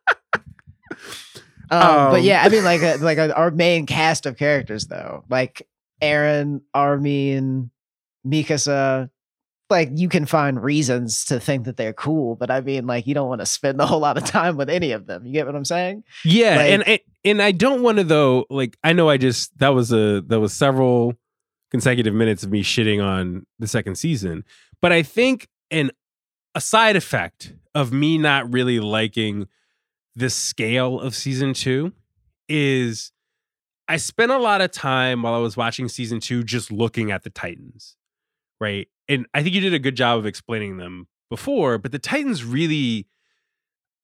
[1.70, 4.86] Um, but Um, yeah, I mean, like, uh, like uh, our main cast of characters,
[4.86, 5.68] though, like
[6.02, 7.72] Eren, Armin,
[8.26, 9.10] Mikasa.
[9.70, 13.14] Like you can find reasons to think that they're cool, but I mean, like you
[13.14, 15.26] don't want to spend a whole lot of time with any of them.
[15.26, 16.06] You get what I'm saying?
[16.24, 18.46] Yeah, Like- and and and I don't want to though.
[18.50, 21.16] Like I know I just that was a that was several
[21.72, 24.44] consecutive minutes of me shitting on the second season,
[24.82, 25.92] but I think an
[26.56, 29.48] a side effect of me not really liking
[30.16, 31.94] the scale of season two
[32.50, 33.12] is
[33.88, 37.24] I spent a lot of time while I was watching season two just looking at
[37.24, 37.96] the Titans,
[38.60, 38.88] right?
[39.08, 42.44] And I think you did a good job of explaining them before, but the Titans
[42.44, 43.08] really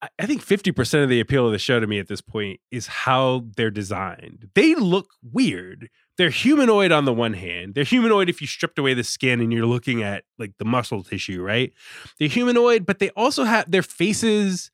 [0.02, 2.60] I- I think 50% of the appeal of the show to me at this point
[2.72, 4.50] is how they're designed.
[4.54, 5.90] They look weird.
[6.18, 7.74] They're humanoid on the one hand.
[7.74, 11.04] They're humanoid if you stripped away the skin and you're looking at like the muscle
[11.04, 11.74] tissue, right?
[12.20, 14.72] They're humanoid, but they also have their faces,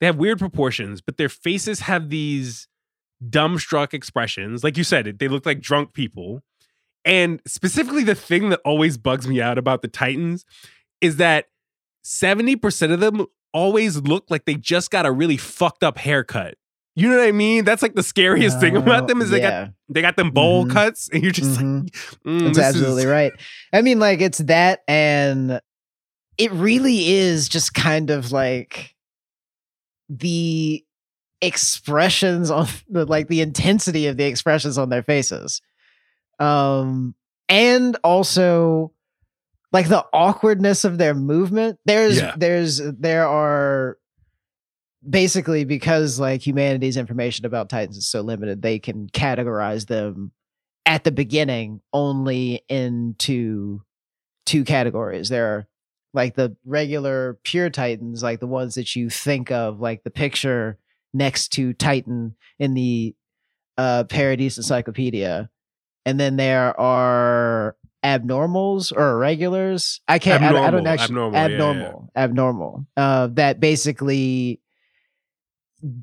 [0.00, 2.68] they have weird proportions, but their faces have these
[3.26, 4.62] dumbstruck expressions.
[4.62, 6.42] Like you said, they look like drunk people.
[7.04, 10.44] And specifically, the thing that always bugs me out about the Titans
[11.00, 11.46] is that
[12.04, 16.56] 70% of them always look like they just got a really fucked up haircut.
[16.98, 17.64] You know what I mean?
[17.66, 19.64] That's like the scariest thing about them is they yeah.
[19.66, 20.72] got they got them bowl Mhm.
[20.72, 21.82] cuts, and you're just Mhm.
[21.82, 21.92] like,
[22.26, 23.32] mm, That's absolutely is- right.
[23.72, 25.60] I mean, like it's that, and
[26.38, 28.94] it really is just kind of like
[30.08, 30.82] the
[31.42, 35.60] expressions on the like the intensity of the expressions on their faces,
[36.38, 37.14] um,
[37.48, 38.92] and also
[39.72, 41.78] like the awkwardness of their movement.
[41.84, 42.34] There's Yeah.
[42.38, 43.98] there's there are
[45.08, 50.32] basically because like humanity's information about titans is so limited they can categorize them
[50.84, 53.82] at the beginning only into
[54.44, 55.28] two categories.
[55.28, 55.68] There are
[56.14, 60.78] like the regular pure titans like the ones that you think of like the picture
[61.12, 63.14] next to titan in the
[63.76, 65.50] uh paradise encyclopedia.
[66.04, 70.00] And then there are abnormals or irregulars.
[70.06, 71.54] I can't I, I don't Abnormal, actually abnormal, yeah, yeah.
[71.54, 74.60] abnormal abnormal uh that basically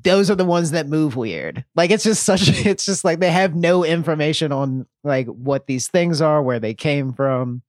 [0.02, 1.64] those are the ones that move weird.
[1.74, 5.88] Like it's just such it's just like they have no information on like what these
[5.88, 7.62] things are, where they came from,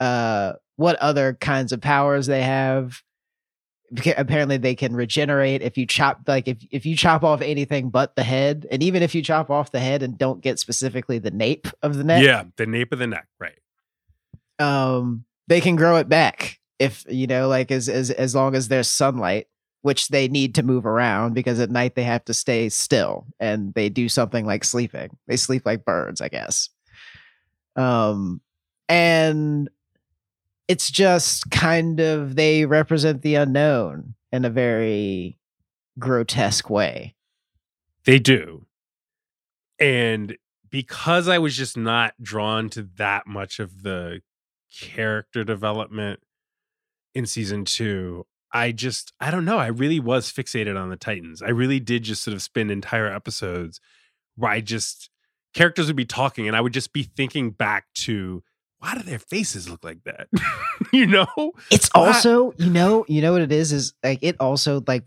[0.00, 3.00] uh what other kinds of powers they have.
[4.16, 8.14] Apparently they can regenerate if you chop like if if you chop off anything but
[8.14, 11.32] the head, and even if you chop off the head and don't get specifically the
[11.32, 13.58] nape of the neck, Yeah, the nape of the neck, right?
[14.58, 18.68] um they can grow it back if you know like as as as long as
[18.68, 19.46] there's sunlight
[19.82, 23.72] which they need to move around because at night they have to stay still and
[23.74, 25.16] they do something like sleeping.
[25.26, 26.68] They sleep like birds i guess.
[27.76, 28.40] Um
[28.88, 29.70] and
[30.68, 35.38] it's just kind of they represent the unknown in a very
[35.98, 37.14] grotesque way.
[38.04, 38.66] They do.
[39.78, 40.36] And
[40.70, 44.22] because I was just not drawn to that much of the
[44.72, 46.20] character development
[47.14, 49.58] in season two, I just, I don't know.
[49.58, 51.42] I really was fixated on the Titans.
[51.42, 53.80] I really did just sort of spend entire episodes
[54.36, 55.10] where I just,
[55.54, 58.42] characters would be talking and I would just be thinking back to,
[58.78, 60.28] why do their faces look like that?
[60.92, 61.52] you know?
[61.70, 65.04] It's also, you know, you know what it is is like it also like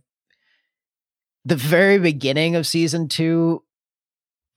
[1.43, 3.62] the very beginning of season 2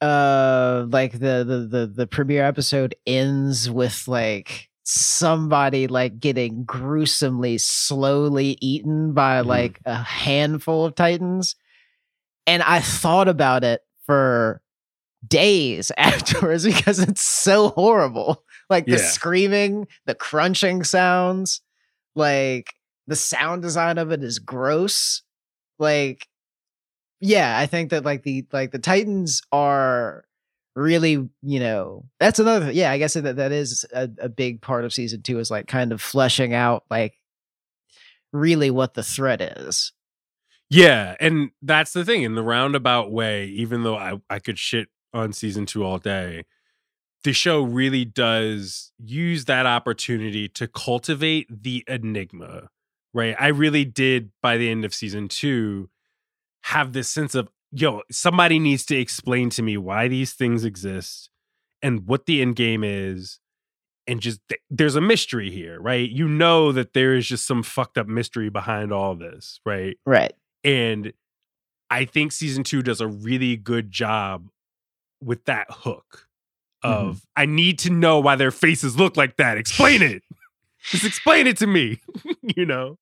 [0.03, 7.59] uh like the the the the premiere episode ends with like somebody like getting gruesomely
[7.59, 9.46] slowly eaten by Mhm.
[9.46, 11.57] like a handful of titans
[12.46, 14.62] and I thought about it for
[15.27, 18.99] days afterwards because it's so horrible like the Yeah.
[18.99, 21.61] screaming the crunching sounds
[22.14, 22.72] like
[23.09, 25.22] the sound design of it is gross
[25.81, 26.29] like
[27.20, 30.25] yeah i think that like the like the titans are
[30.77, 34.85] really you know that's another yeah i guess that that is a, a big part
[34.85, 37.15] of season two is like kind of fleshing out like
[38.33, 39.93] really what the threat is
[40.69, 44.89] Yeah, and that's the thing in the roundabout way, even though I, I could shit
[45.15, 46.45] on season two all day,
[47.25, 52.69] the show really does use that opportunity to cultivate the enigma,
[53.15, 53.37] right?
[53.39, 55.89] I really did by the end of season two
[56.65, 61.31] have this sense of, yo, somebody needs to explain to me why these things exist
[61.83, 63.39] and what the end game is.
[64.07, 66.09] And just th- there's a mystery here, right?
[66.09, 69.99] You know that there is just some fucked up mystery behind all this, right?
[70.07, 70.33] right
[70.65, 71.12] And
[71.91, 74.49] I think season two does a really good job
[75.21, 76.29] with that hook
[76.83, 79.59] of I need to know why their faces look like that.
[79.59, 80.23] Explain it.
[80.85, 82.01] Just explain it to me.
[82.43, 82.99] you know?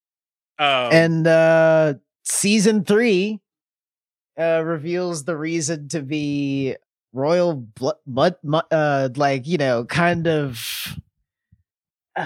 [0.59, 3.41] Um, and uh season three
[4.39, 6.77] uh reveals the reason to be
[7.13, 10.99] royal blood mud, mud uh like you know kind of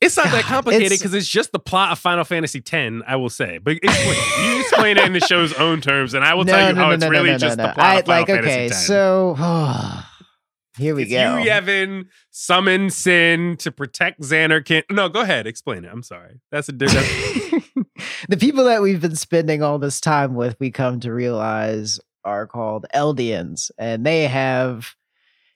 [0.00, 3.30] it's not that complicated because it's just the plot of Final Fantasy X, I will
[3.30, 3.58] say.
[3.58, 4.16] But explain.
[4.44, 7.04] You explain it in the show's own terms, and I will tell you how it's
[7.04, 8.86] really just the plot I, of Final like Fantasy okay X.
[8.86, 9.34] so
[10.78, 14.84] here we it's go you, Yevon, summon Sin to protect Zanarkand.
[14.90, 15.46] No, go ahead.
[15.46, 15.90] Explain it.
[15.92, 16.40] I'm sorry.
[16.50, 17.64] That's a different.
[18.28, 22.46] the people that we've been spending all this time with, we come to realize are
[22.46, 24.96] called Eldians, and they have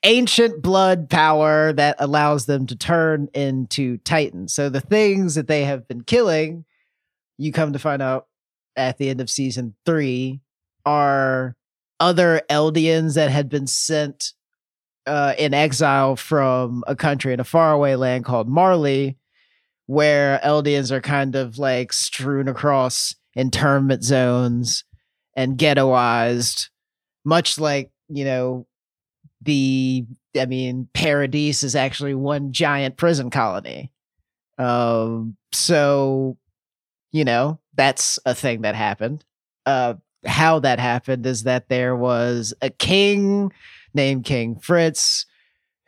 [0.03, 4.55] ancient blood power that allows them to turn into Titans.
[4.55, 6.64] So the things that they have been killing,
[7.37, 8.27] you come to find out
[8.77, 10.41] at the end of season three,
[10.87, 11.57] are
[11.99, 14.33] other Eldians that had been sent
[15.07, 19.16] uh, in exile from a country in a faraway land called Marley,
[19.91, 24.84] where Eldians are kind of like strewn across internment zones
[25.34, 26.68] and ghettoized
[27.24, 28.68] much like you know
[29.43, 30.07] the
[30.38, 33.91] I mean Paradise is actually one giant prison colony.
[34.59, 36.38] Um, so
[37.11, 39.24] you know that's a thing that happened.
[39.66, 43.51] Uh, how that happened is that there was a king
[43.93, 45.26] named King Fritz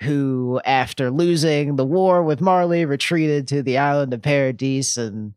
[0.02, 5.34] who, after losing the war with Marley, retreated to the island of Paradise and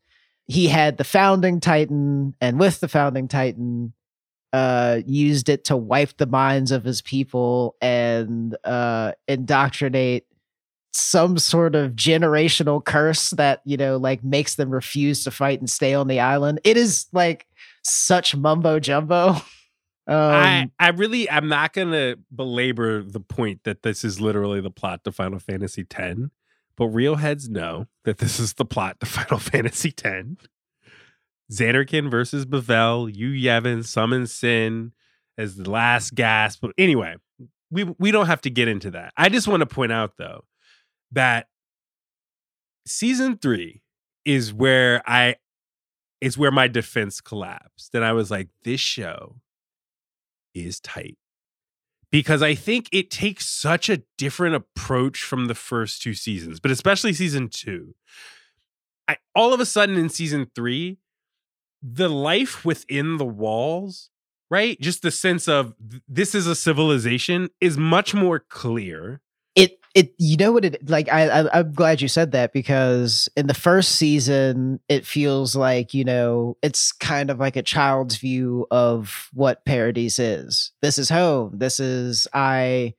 [0.48, 3.94] he had the founding titan and with the founding titan
[4.54, 10.28] uh used it to wipe the minds of his people and uh indoctrinate
[10.96, 15.70] some sort of generational curse that you know like makes them refuse to fight and
[15.70, 16.62] stay on the island.
[16.64, 17.48] It is like
[17.84, 19.36] such mumbo jumbo
[20.08, 24.70] um I, I really I'm not gonna belabor the point that this is literally the
[24.70, 26.20] plot to Final Fantasy X,
[26.78, 30.28] but real heads know that this is the plot to Final Fantasy X.
[31.52, 34.94] Zanarkand versus Bevelle, Yu Yevon summons Sin
[35.38, 36.60] as the last gasp.
[36.62, 37.16] But anyway,
[37.70, 39.14] we we don't have to get into that.
[39.18, 40.46] I just want to point out though
[41.12, 41.48] that
[42.86, 43.82] season three
[44.24, 45.36] is where I
[46.22, 47.94] is where my defense collapsed.
[47.94, 49.36] And I was like, this show
[50.56, 51.18] is tight.
[52.12, 56.72] Because I think it takes such a different approach from the first two seasons, but
[56.72, 57.96] especially season two.
[59.08, 60.98] I all of a sudden in season three,
[61.84, 64.10] the life within the walls,
[64.50, 64.80] right?
[64.80, 69.22] Just the sense of th- this is a civilization is much more clear.
[69.96, 73.48] It you know what it like I, I i'm glad you said that because in
[73.48, 78.68] the first season it feels like you know it's kind of like a child's view
[78.70, 80.72] of what paradise is.
[80.82, 81.58] This is home.
[81.58, 82.94] This is i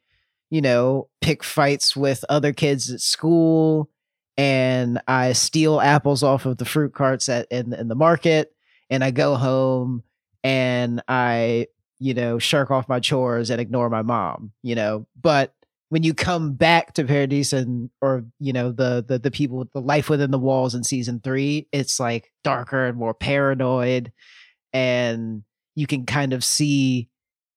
[0.50, 3.90] you know pick fights with other kids at school
[4.38, 8.52] and i steal apples off of the fruit carts at in, in the market
[8.88, 10.04] and i go home
[10.44, 11.66] and i
[11.98, 15.06] you know shirk off my chores and ignore my mom you know?
[15.20, 15.52] But
[15.88, 19.72] when you come back to Paradise and or you know the the the people with
[19.72, 24.12] the life within the walls in season three, it's like darker and more paranoid,
[24.72, 25.42] and
[25.74, 27.08] you can kind of see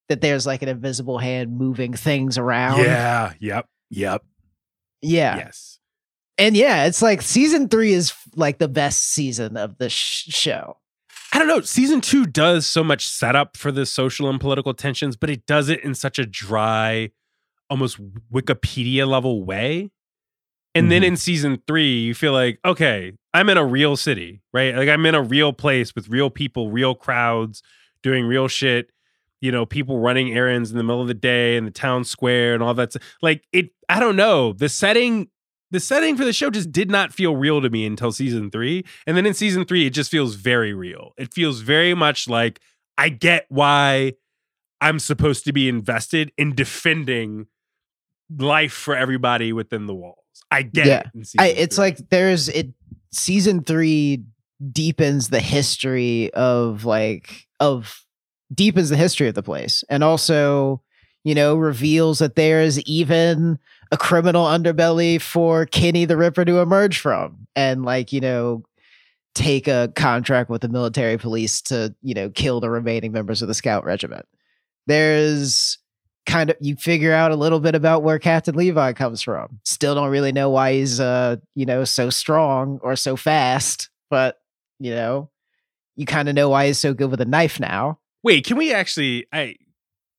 [0.10, 2.80] that there's like an invisible hand moving things around.
[2.80, 3.34] Yeah.
[3.40, 3.68] Yep.
[3.92, 4.24] Yep.
[5.02, 5.80] yeah, Yes.
[6.38, 10.78] and yeah, it's like season three is like the best season of the sh- show.
[11.32, 11.62] I don't know.
[11.62, 15.70] Season two does so much setup for the social and political tensions, but it does
[15.70, 17.12] it in such a dry,
[17.70, 18.00] almost
[18.32, 19.92] Wikipedia level way.
[20.76, 21.08] And then Mhm.
[21.08, 24.76] in season three, you feel like, okay, I'm in a real city, right?
[24.76, 27.64] Like I'm in a real place with real people, real crowds
[28.04, 28.92] doing real shit.
[29.42, 32.54] You know, people running errands in the middle of the day in the town square
[32.54, 32.96] and all that.
[33.22, 34.54] Like it, I don't know.
[34.54, 35.30] The setting,
[35.72, 38.84] the setting for the show just did not feel real to me until season three.
[39.08, 41.14] And then in season three, it just feels very real.
[41.18, 42.60] It feels very much like
[42.98, 44.14] I get why
[44.82, 47.48] I'm supposed to be invested in defending
[48.38, 50.16] life for everybody within the walls.
[50.52, 51.04] I get Yeah.
[51.16, 51.28] it.
[51.40, 51.84] I, it's three.
[51.86, 52.70] like there's it
[53.12, 54.24] season three
[54.72, 58.04] deepens the history of like of
[58.54, 60.82] deepens the history of the place and also
[61.24, 63.58] you know reveals that there's even
[63.92, 68.64] a criminal underbelly for Kenny the Ripper to emerge from and like you know
[69.36, 73.48] take a contract with the military police to you know kill the remaining members of
[73.48, 74.26] the scout regiment
[74.88, 75.78] there's
[76.26, 79.60] kind of you figure out a little bit about where Captain Levi comes from.
[79.66, 84.40] Still don't really know why he's uh, you know, so strong or so fast, but
[84.80, 85.30] you know,
[85.96, 88.00] you kind of know why he's so good with a knife now.
[88.24, 89.26] Wait, can we actually?
[89.34, 89.56] I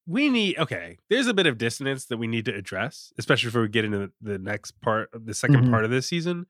[0.06, 0.96] we need okay.
[1.08, 3.98] There's a bit of dissonance that we need to address, especially before we get into
[3.98, 5.70] the, the next part, of the 2nd Mhm.
[5.70, 6.46] part of this season.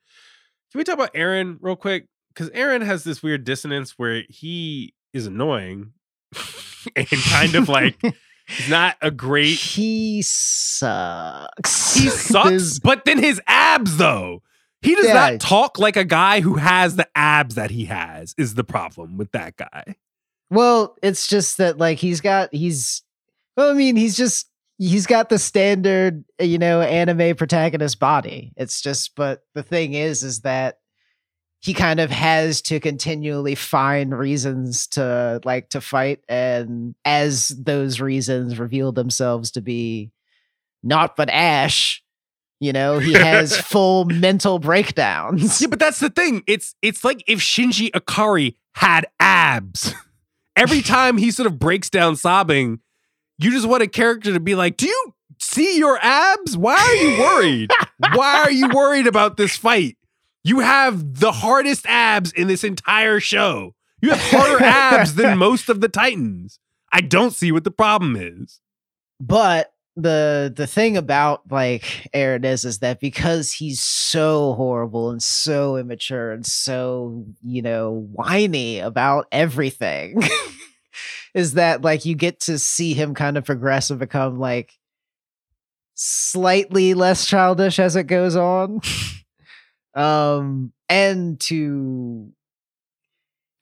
[0.72, 2.06] Can we talk about Eren real quick?
[2.32, 5.92] Because Eren has this weird dissonance where he is annoying
[6.96, 8.00] and kind of like
[8.56, 9.54] he's not a great.
[9.54, 11.94] he sucks.
[11.94, 14.42] He sucks, but then his abs though.
[14.82, 15.12] He does Yeah.
[15.12, 18.34] not talk like a guy who has the abs that he has.
[18.38, 19.96] Is the problem with that guy?
[20.50, 23.02] Well, it's just that like he's got he's
[23.56, 24.48] well, I mean, he's just
[24.78, 28.52] he's got the standard, you know, anime protagonist body.
[28.56, 30.78] It's just but the thing is is that
[31.60, 38.00] he kind of has to continually find reasons to like to fight and as those
[38.00, 40.10] reasons reveal themselves to be
[40.82, 42.02] not but Ash,
[42.60, 45.60] you know, he has full mental breakdowns.
[45.60, 46.42] Yeah, but that's the thing.
[46.46, 49.94] It's it's like if Shinji Ikari had abs.
[50.56, 52.80] Every time he sort of breaks down sobbing,
[53.38, 56.56] you just want a character to be like, "Do you see your abs?
[56.56, 57.70] Why are you worried?
[58.14, 59.96] Why are you worried about this fight?
[60.42, 63.74] You have the hardest abs in this entire show.
[64.00, 66.58] You have harder abs than most of the Titans.
[66.92, 68.60] I don't see what the problem is.
[69.20, 71.82] But the the thing about like
[72.14, 78.08] Eren is is that because he's so horrible and so immature and so you know
[78.12, 80.22] whiny about everything
[81.34, 84.78] is that like you get to see him kind of progress and become like
[85.94, 88.80] slightly less childish as it goes on
[89.94, 92.32] um and to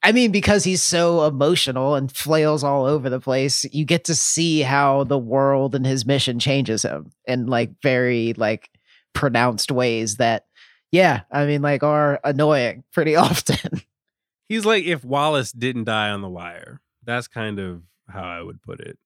[0.01, 4.15] I mean, because he's so emotional and flails all over the place, you get to
[4.15, 8.69] see how the world and his mission changes him in like very like
[9.13, 10.45] pronounced ways that,
[10.91, 13.81] yeah, I mean, like are annoying pretty often.
[14.47, 16.81] He's like if Wallace didn't die on the wire.
[17.03, 18.97] That's kind of how I would put it.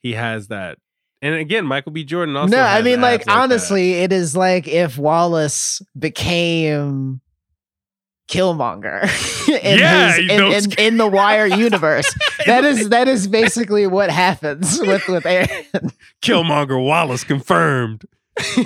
[0.00, 0.78] He has that.
[1.20, 2.04] And again, Michael B.
[2.04, 2.54] Jordan also.
[2.56, 3.36] no, I mean, like that.
[3.36, 7.20] honestly, it is like if Wallace became
[8.30, 9.02] Killmonger
[9.48, 12.12] in, Yeah, his, in, in, in the Wire universe.
[12.46, 15.92] that is that is basically what happens with with Eren.
[16.22, 18.04] Killmonger Wallace confirmed.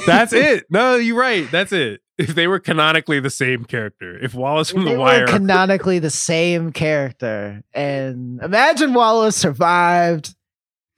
[0.07, 0.66] That's it.
[0.68, 1.50] No, you're right.
[1.50, 2.03] That's it.
[2.18, 5.98] If they were canonically the same character, if Wallace from They The were Wire, canonically
[5.98, 7.62] the same character.
[7.72, 10.34] And imagine Wallace survived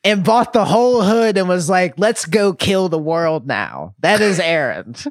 [0.05, 3.95] and bought the whole hood and was like, let's go kill the world now.
[4.01, 5.11] That is Eren.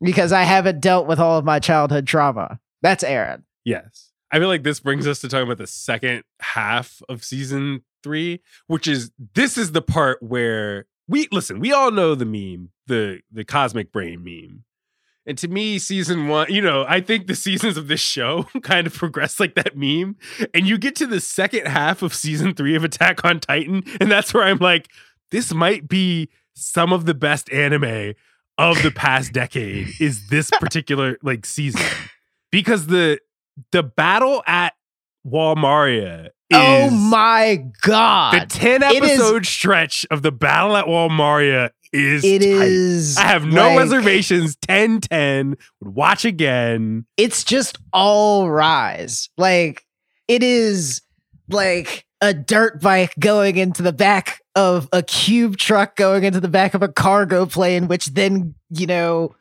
[0.00, 2.60] because I haven't dealt with all of my childhood trauma.
[2.82, 3.42] That's Eren.
[3.64, 7.82] yes, I feel like this brings us to talking about the second half of season
[8.02, 11.58] three, which is this is the part where we listen.
[11.58, 14.64] We all know the meme, the the cosmic brain meme.
[15.26, 18.86] And to me, season one, you know, I think the seasons of this show kind
[18.86, 20.16] of progress like that meme.
[20.54, 24.10] And you get to the second half of season three of Attack on Titan, and
[24.10, 24.88] that's where I'm like,
[25.30, 28.14] this might be some of the best anime
[28.58, 31.82] of the past decade is this particular like season.
[32.50, 33.20] Because the
[33.72, 34.74] the battle at
[35.22, 40.32] Wall Maria oh is oh my god the 10 It is- episode stretch of the
[40.32, 43.16] battle at Wall Maria is It is.
[43.16, 44.56] I have no like- reservations.
[44.56, 45.56] 10 10.
[45.80, 47.06] Would watch again.
[47.16, 49.28] it's just all rise.
[49.36, 49.84] Like
[50.28, 51.02] it is
[51.48, 56.48] like a dirt bike going into the back of a cube truck going into the
[56.48, 59.34] back of a cargo plane, which then, you know,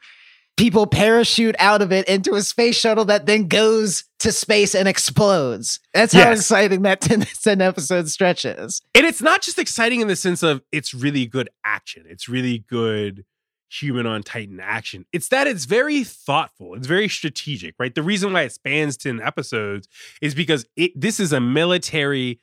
[0.60, 4.88] people parachute out of it into a space shuttle that then goes to space and
[4.88, 5.80] explodes.
[5.94, 6.40] That's how Yes.
[6.42, 8.82] exciting that 10, 10 episode stretch is.
[8.94, 12.04] And it's not just exciting in the sense of it's really good action.
[12.10, 13.26] It's really good
[13.72, 15.06] human on Titan action.
[15.14, 16.76] It's that it's very thoughtful.
[16.76, 17.96] It's very strategic, right?
[17.96, 19.88] The reason why it spans 10 episodes
[20.22, 22.40] is because it this is a military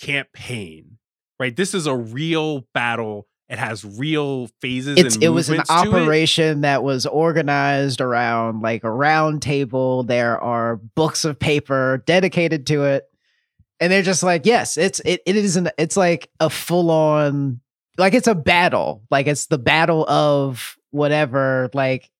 [0.00, 0.98] campaign,
[1.38, 1.54] right?
[1.54, 3.26] This is a real battle.
[3.48, 5.70] It has real phases It's and it was an it.
[5.70, 10.02] operation that was organized around like a round table.
[10.02, 13.04] There are books of paper dedicated to it.
[13.80, 17.60] And they're just like, yes, it's it it isn't it's like a full on
[17.96, 19.02] like it's a battle.
[19.10, 21.70] Like it's the battle of whatever.
[21.72, 22.10] Like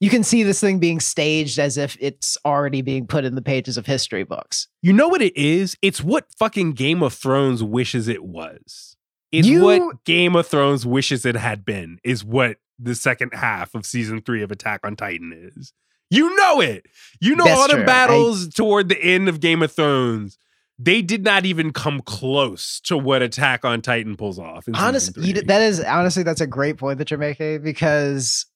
[0.00, 3.42] you can see this thing being staged as if it's already being put in the
[3.42, 4.66] pages of history books.
[4.82, 5.76] You know what it is?
[5.82, 8.96] It's what fucking Game of Thrones wishes it was.
[9.32, 13.74] It's You- what Game of Thrones wishes it had been, is what the second half
[13.74, 15.72] of season three of Attack on Titan is.
[16.10, 16.86] You know it.
[17.20, 17.82] You know That's all the true.
[17.82, 20.38] I- battles toward the end of Game of Thrones.
[20.82, 24.64] They did not even come close to what Attack on Titan pulls off.
[24.74, 28.46] honestly that is honestly that's a great point that you're making because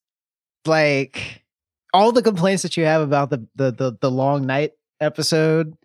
[0.67, 1.45] like
[1.93, 5.77] all the complaints that you have about the the the, the long night episode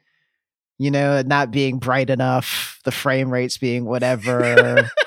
[0.79, 4.89] you know not being bright enough the frame rates being whatever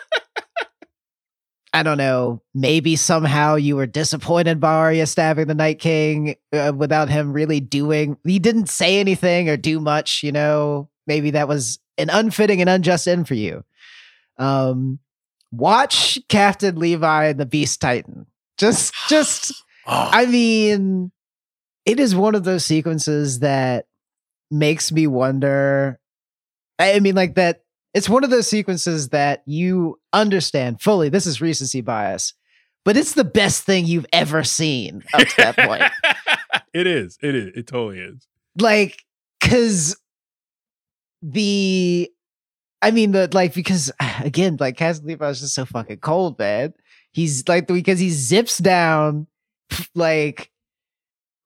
[1.75, 2.43] I don't know.
[2.55, 7.61] Maybe somehow you were disappointed by Arya stabbing the Night King uh, without him really
[7.61, 8.19] doing.
[8.25, 10.23] He didn't say anything or do much.
[10.23, 13.65] You know, maybe that was an unfitting and unjust end for you.
[14.37, 14.99] Um,
[15.51, 18.27] watch Captain Levi and the Beast Titan.
[18.59, 19.55] Just, just.
[19.85, 21.11] Oh, I mean,
[21.85, 23.87] it is one of those sequences that
[24.53, 25.99] makes me wonder.
[26.79, 27.65] I mean, like that.
[27.95, 31.11] It's one of those sequences that you understand fully.
[31.11, 32.33] This is recency bias,
[32.85, 35.83] but it's the best thing you've ever seen up to that point.
[36.75, 37.19] it is.
[37.23, 37.51] It is.
[37.55, 38.27] It totally is.
[38.59, 39.03] like,
[39.41, 39.97] because
[41.21, 42.11] the,
[42.81, 46.73] I mean, the like, because again, like, Captain Levi is just so fucking cold, man.
[47.11, 49.27] He's like, because he zips down,
[49.95, 50.51] like,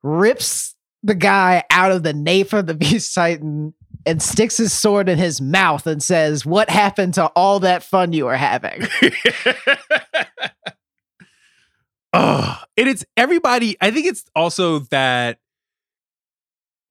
[0.04, 0.75] rips
[1.07, 3.72] the guy out of the nape of the Beast Titan
[4.04, 8.12] and sticks his sword in his mouth and says, What happened to all that fun
[8.12, 8.86] you were having?
[12.12, 13.76] oh, and it's everybody.
[13.80, 15.38] I think it's also that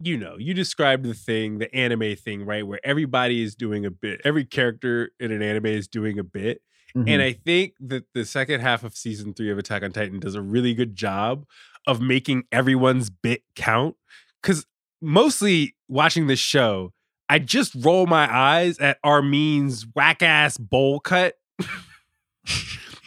[0.01, 2.67] you know, you described the thing, the anime thing, right?
[2.67, 6.61] Where everybody is doing a bit, every character in an anime is doing a bit.
[6.95, 7.09] Mhm.
[7.09, 10.35] And I think that the second half of season three of Attack on Titan does
[10.35, 11.45] a really good job
[11.87, 13.95] of making everyone's bit count.
[14.43, 14.65] Cause
[15.01, 16.91] mostly watching this show,
[17.29, 21.35] I just roll my eyes at Armin's whack ass bowl cut.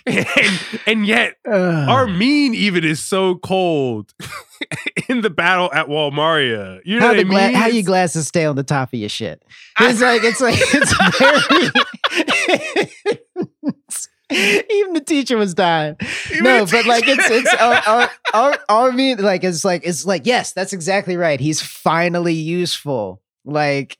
[0.07, 1.89] and, and yet Ugh.
[1.89, 4.13] Armin even is so cold
[5.09, 6.81] in the battle at Wall Maria.
[6.85, 7.55] You know how what I the gla- mean?
[7.55, 9.45] how you glasses stay on the top of your shit.
[9.81, 10.93] It's like it's like it's
[13.09, 13.25] very.
[14.33, 15.97] Even the teacher was dying.
[16.31, 20.27] Even no, but like it's it's our, our, our, Armin like it's like it's like
[20.27, 21.41] yes, that's exactly right.
[21.41, 23.23] He's finally useful.
[23.47, 23.97] Like,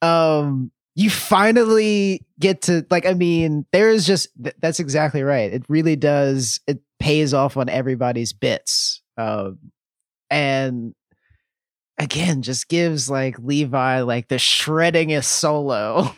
[0.00, 3.06] um, you finally get to like.
[3.06, 5.52] I mean, there is just th- that's exactly right.
[5.52, 6.58] It really does.
[6.66, 9.00] It pays off on everybody's bits.
[9.16, 9.58] Um,
[10.28, 10.94] and
[11.98, 16.12] again, just gives like Levi like the shreddingest solo.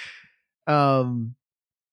[0.68, 1.34] um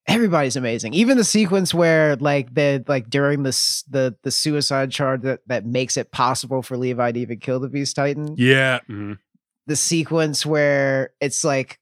[0.08, 0.94] everybody's amazing.
[0.94, 5.66] Even the sequence where like the like during this the the suicide charge that that
[5.66, 8.36] makes it possible for Levi to even kill the Beast Titan.
[8.38, 8.80] yeah.
[8.90, 9.18] mhm.
[9.66, 11.80] The sequence where it's like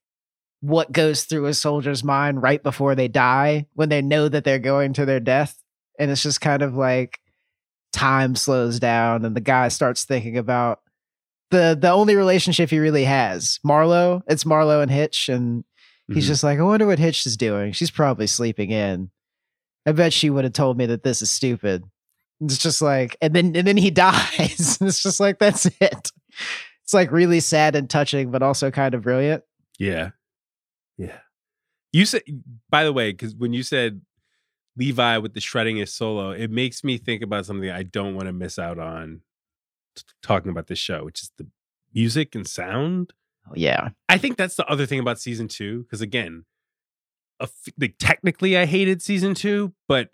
[0.60, 4.60] what goes through a soldier's mind right before they die when they know that they're
[4.60, 5.58] going to their death
[5.98, 7.20] and it's just kind of like
[7.92, 10.82] time slows down and the guy starts thinking about
[11.50, 15.64] the the only relationship he really has marlo it's marlo and hitch and
[16.14, 16.28] he's Mhm.
[16.28, 19.09] just like i wonder what hitch is doing she's probably sleeping in
[19.86, 21.84] i bet she would have told me that this is stupid
[22.41, 26.12] it's just like and then and then he dies it's just like that's it
[26.84, 29.43] it's like really sad and touching but also kind of brilliant
[29.80, 30.12] Yeah.
[30.97, 31.18] Yeah.
[31.93, 32.22] You said,
[32.70, 34.01] by the way, because when you said
[34.78, 38.34] Levi with the shreddingest solo, it makes me think about something I don't want to
[38.34, 39.22] miss out on
[39.97, 41.47] t- talking about this show, which is the
[41.93, 43.12] music and sound.
[43.56, 45.84] Yeah I think that's the other thing about season two.
[45.84, 46.46] Because again,
[47.80, 50.10] like technically I hated season two, but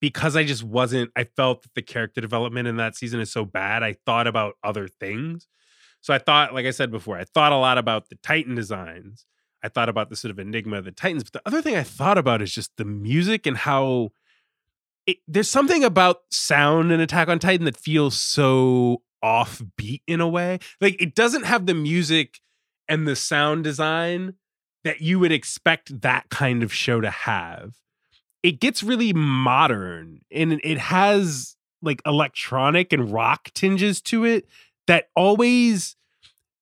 [0.00, 3.44] because I just wasn't, I felt that the character development in that season is so
[3.44, 3.82] bad.
[3.82, 5.46] I thought about other things.
[6.00, 9.24] So I thought, like I said before, I thought a lot about the Titan designs.
[9.62, 11.22] I thought about the sort of enigma of the Titans.
[11.24, 14.10] But the other thing I thought about is just the music and how
[15.06, 20.28] it, there's something about sound in Attack on Titan that feels so offbeat in a
[20.28, 20.58] way.
[20.80, 22.40] Like it doesn't have the music
[22.86, 24.34] and the sound design
[24.84, 27.74] that you would expect that kind of show to have.
[28.42, 34.46] It gets really modern and it has like electronic and rock tinges to it
[34.86, 35.96] that always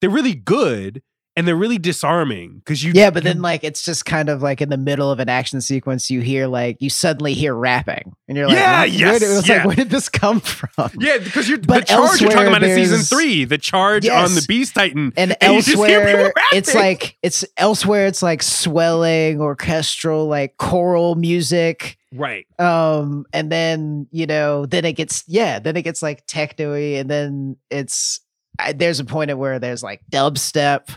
[0.00, 1.02] they're really good
[1.36, 4.60] and they're really disarming because you yeah but then like it's just kind of like
[4.60, 8.36] in the middle of an action sequence you hear like you suddenly hear rapping and
[8.36, 9.56] you're like Yeah, yes, did, it was yeah.
[9.56, 10.90] like where did this come from?
[11.00, 14.34] Yeah because you're the But charge you're talking about in season three the charge on
[14.34, 18.22] the beast titan and, And you just hear people elsewhere it's like it's elsewhere it's
[18.22, 21.96] like swelling orchestral like choral music.
[22.14, 22.46] Right.
[22.58, 27.10] Um and then you know then it gets yeah then it gets like techno-y and
[27.10, 28.20] then it's
[28.58, 30.90] I, there's a point at where there's like dubstep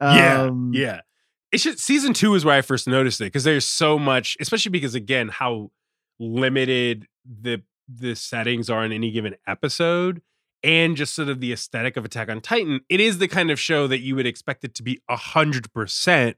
[0.00, 1.00] um yeah
[1.52, 4.70] it's just season two is where i first noticed it because there's so much especially
[4.70, 5.70] because again how
[6.18, 10.22] limited the the settings are in any given episode
[10.62, 13.58] and just sort of the aesthetic of attack on titan it is the kind of
[13.58, 16.36] show that you would expect it to be a hundred percent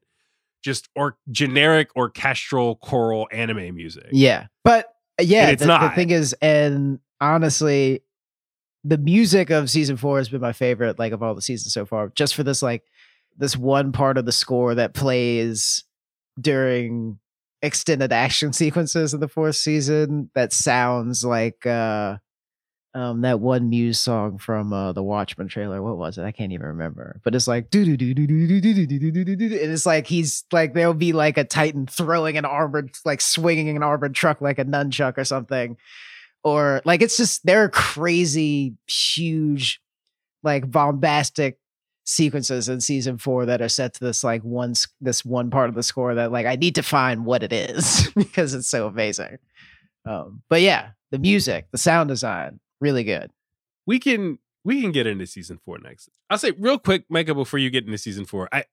[0.63, 4.87] just or generic orchestral choral anime music Yeah, but
[5.21, 8.03] uh, yeah, it's the, the thing is, and honestly,
[8.85, 11.85] the music of season four has been my favorite, like of all the seasons so
[11.85, 12.11] far.
[12.15, 12.85] Just for this, like
[13.37, 15.85] this one part of the score that plays
[16.41, 17.19] during
[17.63, 22.17] extended action sequences in the fourth season that sounds like uh
[22.95, 25.83] um that one muse song from uh the watchmen trailer.
[25.83, 26.25] What was it?
[26.25, 27.21] I can't even remember.
[27.25, 27.91] But it's like and
[29.73, 33.83] it's like he's like there'll be like a titan throwing an armored like swinging an
[33.83, 35.77] armored truck like a nunchuck or something
[36.45, 39.81] or like it's just there are crazy huge
[40.43, 41.59] like bombastic
[42.05, 45.75] sequences in season four that are set to this like one this one part of
[45.75, 49.39] the score that like I need to find what it is because it's so amazing.
[50.05, 53.31] Um, but yeah, the music, the sound design, really good.
[53.87, 56.09] we can we can get into season four next.
[56.31, 58.65] I'll say real quick, Micah, before you get into season four, I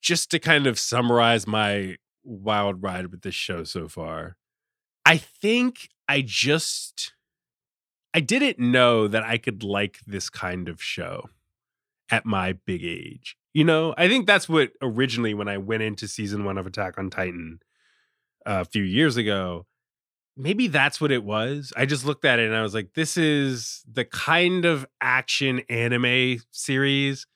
[0.00, 4.36] just to kind of summarize my wild ride with this show so far.
[5.04, 7.14] I think I just
[8.12, 11.30] I didn't know that I could like this kind of show
[12.10, 13.36] at my big age.
[13.52, 16.98] You know, I think that's what originally when I went into season one of Attack
[16.98, 17.60] on Titan
[18.46, 19.66] uh, a few years ago,
[20.36, 21.72] maybe that's what it was.
[21.76, 25.60] I just looked at it and I was like, this is the kind of action
[25.68, 27.26] anime series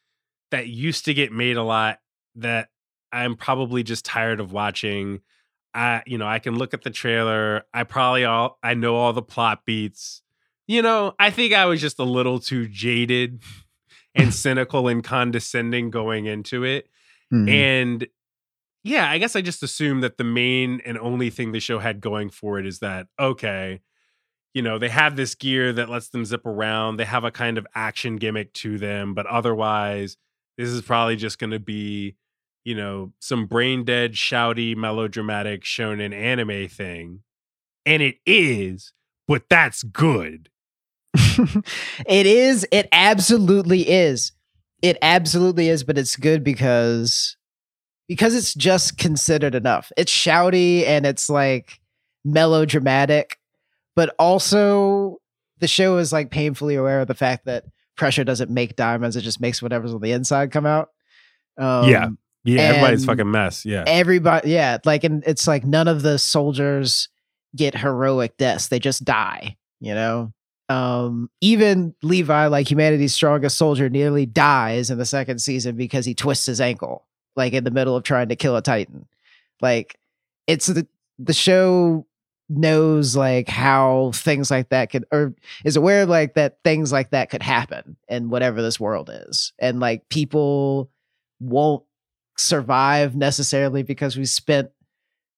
[0.50, 1.98] that used to get made a lot
[2.36, 2.68] that
[3.12, 5.20] I'm probably just tired of watching.
[5.74, 7.64] I, you know, I can look at the trailer.
[7.72, 10.22] I probably all I know all the plot beats.
[10.66, 13.42] You know, I think I was just a little too jaded
[14.14, 16.88] and cynical and condescending going into it.
[17.32, 17.48] Mhm.
[17.50, 18.06] And
[18.84, 22.00] yeah, I guess I just assumed that the main and only thing the show had
[22.00, 23.80] going for it is that, okay,
[24.54, 26.96] you know, they have this gear that lets them zip around.
[26.96, 30.16] They have a kind of action gimmick to them, but otherwise,
[30.56, 32.16] this is probably just going to be,
[32.64, 37.20] you know, some brain dead, shouty, melodramatic shonen anime thing.
[37.86, 38.92] And it is,
[39.26, 40.48] but that's good.
[42.06, 42.66] it is.
[42.70, 44.32] It absolutely is.
[44.82, 47.36] It absolutely is, but it's good because
[48.06, 49.92] because it's just considered enough.
[49.96, 51.80] It's shouty and it's like
[52.24, 53.38] melodramatic,
[53.96, 55.18] but also
[55.58, 57.64] the show is like painfully aware of the fact that
[57.96, 60.90] pressure doesn't make diamonds; it just makes whatever's on the inside come out.
[61.56, 62.08] Um, Yeah.
[62.44, 63.66] Yeah, everybody's fucking mess.
[63.66, 63.84] Yeah.
[63.86, 67.08] everybody yeah like and it's like none of the soldiers
[67.54, 70.32] get heroic deaths they just die you know
[70.68, 76.14] um even levi like humanity's strongest soldier nearly dies in the second season because he
[76.14, 77.06] twists his ankle
[77.38, 79.06] like in the middle of trying to kill a titan.
[79.62, 79.98] Like
[80.46, 80.86] it's the
[81.18, 82.06] the show
[82.50, 87.30] knows like how things like that could or is aware like that things like that
[87.30, 89.52] could happen in whatever this world is.
[89.58, 90.90] And like people
[91.40, 91.84] won't
[92.36, 94.70] survive necessarily because we spent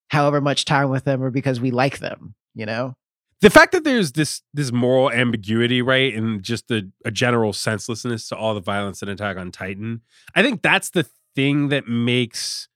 [0.09, 2.95] however much time with them or because we like them you know
[3.41, 8.28] the fact that there's this this moral ambiguity, right, and just the a general senselessness
[8.28, 10.03] to all the violence and Attack on Titan,
[10.34, 12.68] I think that's the thing that makes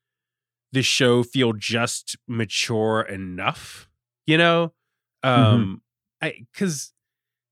[0.73, 3.89] the show feel just mature enough.
[4.27, 4.73] You know,
[5.23, 5.83] um,
[6.23, 6.93] I because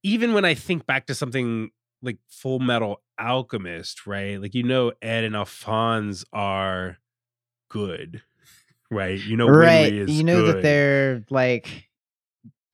[0.01, 1.69] even when I think back to something
[2.01, 6.97] like Full Metal Alchemist, right, like you know, Ed and Alphonse are
[7.69, 8.23] good,
[8.89, 9.19] right?
[9.19, 11.89] You know, right Winry is you know that they're like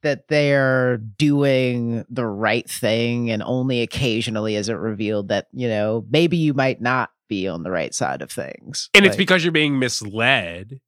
[0.04, 6.06] that they're doing the right thing and only occasionally is it revealed that you know
[6.10, 9.52] maybe you might not be on the right side of things and it's because you're
[9.52, 10.80] being misled.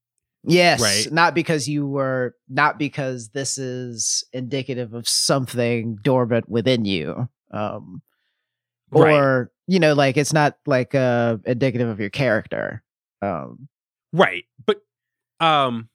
[0.43, 1.11] yes right?
[1.13, 8.01] not because you were not because this is indicative of something dormant within you um
[8.93, 9.13] Right.
[9.13, 12.83] or you know like it's not like uh indicative of your character
[13.21, 13.67] um
[14.13, 14.43] Right.
[14.65, 14.81] But
[15.39, 15.87] um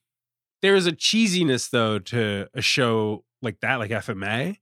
[0.62, 4.57] there is a cheesiness though to a show like that, like FMA,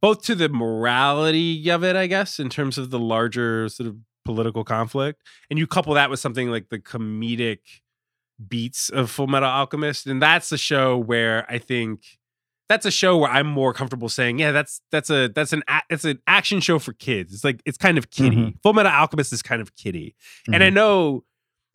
[0.00, 3.96] both to the morality of it, I guess, in terms of the larger sort of
[4.24, 5.20] political conflict.
[5.50, 7.58] And you couple that with something like the comedic
[8.48, 10.06] beats of Full Metal Alchemist.
[10.06, 12.18] And that's a show where I think
[12.68, 15.82] that's a show where I'm more comfortable saying, yeah, that's that's a that's an a-
[15.90, 17.34] it's an action show for kids.
[17.34, 18.36] It's like it's kind of kiddie.
[18.36, 18.62] Mhm.
[18.62, 20.14] Full Metal Alchemist is kind of kiddie.
[20.52, 21.24] And I know,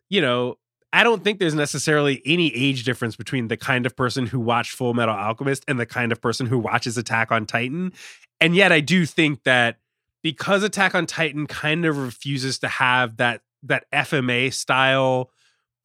[0.08, 0.56] you know,
[0.92, 4.72] I don't think there's necessarily any age difference between the kind of person who watched
[4.72, 7.92] Full Metal Alchemist and the kind of person who watches Attack on Titan.
[8.40, 9.76] And yet I do think that
[10.22, 15.30] because Attack on Titan kind of refuses to have that that FMA style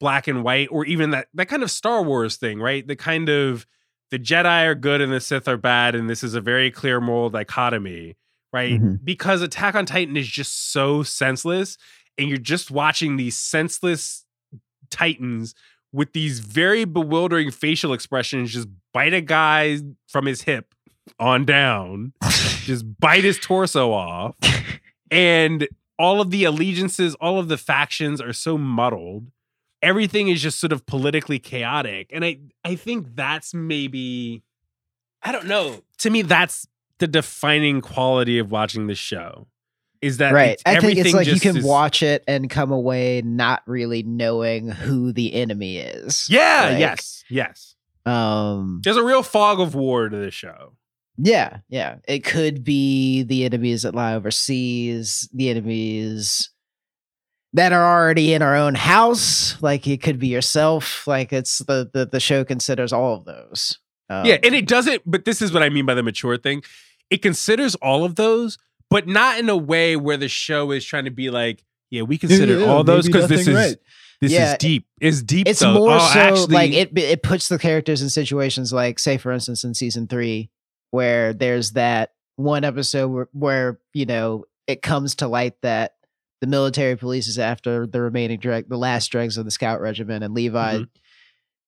[0.00, 2.86] black and white or even that that kind of Star Wars thing, right?
[2.86, 3.66] The kind of
[4.10, 7.00] the Jedi are good and the Sith are bad and this is a very clear
[7.00, 8.16] moral dichotomy,
[8.52, 8.80] right?
[8.80, 9.04] Mhm.
[9.04, 11.76] Because Attack on Titan is just so senseless
[12.16, 14.23] and you're just watching these senseless
[14.94, 15.54] titans
[15.92, 19.78] with these very bewildering facial expressions just bite a guy
[20.08, 20.74] from his hip
[21.18, 22.12] on down
[22.64, 24.36] just bite his torso off.
[25.10, 25.68] And
[25.98, 29.30] all of the allegiances all of the factions are so muddled.
[29.82, 32.10] Everything is just sort of politically chaotic.
[32.12, 34.42] And i i think that's maybe
[35.22, 35.82] i don't know.
[35.98, 36.66] To me that's
[36.98, 39.46] the defining quality of watching the show
[40.04, 40.50] is that right.
[40.60, 44.02] it's- i think it's like you can is- watch it and come away not really
[44.02, 46.26] knowing who the enemy is.
[46.28, 47.74] Yeah Like, yes yes.
[48.06, 50.74] um there's a real fog of war to the show.
[51.16, 51.96] Yeah yeah.
[52.06, 56.50] It could be the enemies that lie overseas the enemies
[57.52, 59.56] that are already in our own house.
[59.62, 61.06] Like it could be yourself.
[61.06, 63.78] Like it's the the, the show considers all of those.
[64.10, 66.62] Um, yeah and it doesn't but this is what i mean by the mature thing.
[67.10, 68.58] It considers all of those
[68.90, 72.18] but not in a way where the show is trying to be like yeah we
[72.18, 73.76] consider yeah, all those because this is right.
[74.20, 75.74] this Yeah, is deep is deep it's though.
[75.74, 79.32] more Oh, so actually- like it it puts the characters in situations like say for
[79.32, 80.50] instance in season three
[80.90, 85.94] where there's that one episode where, where you know it comes to light that
[86.40, 90.24] the military police is after the remaining dreg the last dregs of the scout regiment
[90.24, 90.88] and levi Mhm.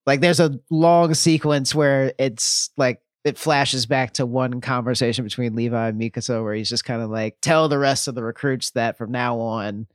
[0.06, 5.56] like there's a long sequence where it's like it flashes back to one conversation between
[5.56, 8.70] Levi and Mikasa where he's just kind of like, tell the rest of the recruits
[8.70, 9.88] that from now on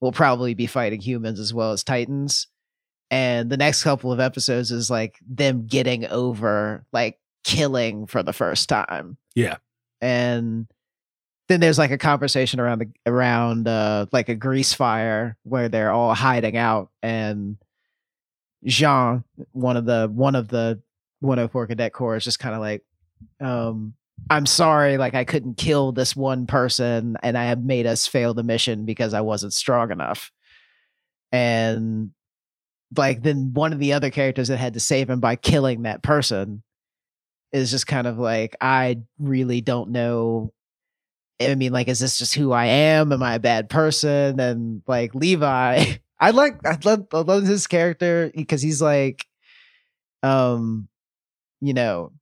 [0.00, 2.46] we'll probably be fighting humans as well as titans.
[3.10, 8.32] And the next couple of episodes is like them getting over like killing for the
[8.32, 9.16] first time.
[9.34, 9.56] Yeah.
[10.00, 10.68] And
[11.48, 15.92] then there's like a conversation around the around uh like a grease fire where they're
[15.92, 17.56] all hiding out and
[18.64, 20.80] Jean, one of the one of the
[21.20, 22.82] 104 cadet corps is just kind of like
[23.40, 23.94] um
[24.30, 28.34] I'm sorry like I couldn't kill this one person and I have made us fail
[28.34, 30.32] the mission because I wasn't strong enough.
[31.32, 32.10] And
[32.96, 36.02] like then one of the other characters that had to save him by killing that
[36.02, 36.62] person
[37.52, 40.52] is just kind of like I really don't know
[41.40, 43.12] I mean, like, is this just who I am?
[43.12, 44.40] Am I a bad person?
[44.40, 45.84] And like Levi,
[46.20, 49.26] I like I love I love his character because he's like,
[50.22, 50.88] um,
[51.60, 52.12] you know,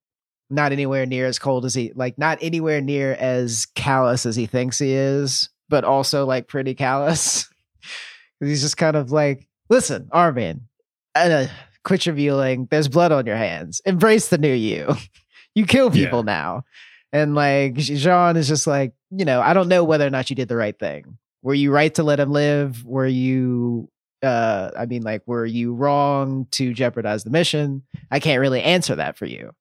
[0.50, 4.46] not anywhere near as cold as he like, not anywhere near as callous as he
[4.46, 7.48] thinks he is, but also like pretty callous.
[8.40, 10.68] he's just kind of like, listen, Armin,
[11.14, 11.46] uh,
[11.84, 12.68] quit revealing.
[12.70, 13.80] There's blood on your hands.
[13.84, 14.94] Embrace the new you.
[15.54, 16.24] you kill people Yeah.
[16.24, 16.64] now.
[17.12, 20.36] And like Jean is just like, you know, I don't know whether or not you
[20.36, 21.16] did the right thing.
[21.42, 22.84] Were you right to let him live?
[22.84, 23.88] Were you
[24.24, 27.82] uh I mean like were you wrong to jeopardize the mission?
[28.10, 29.52] I can't really answer that for you.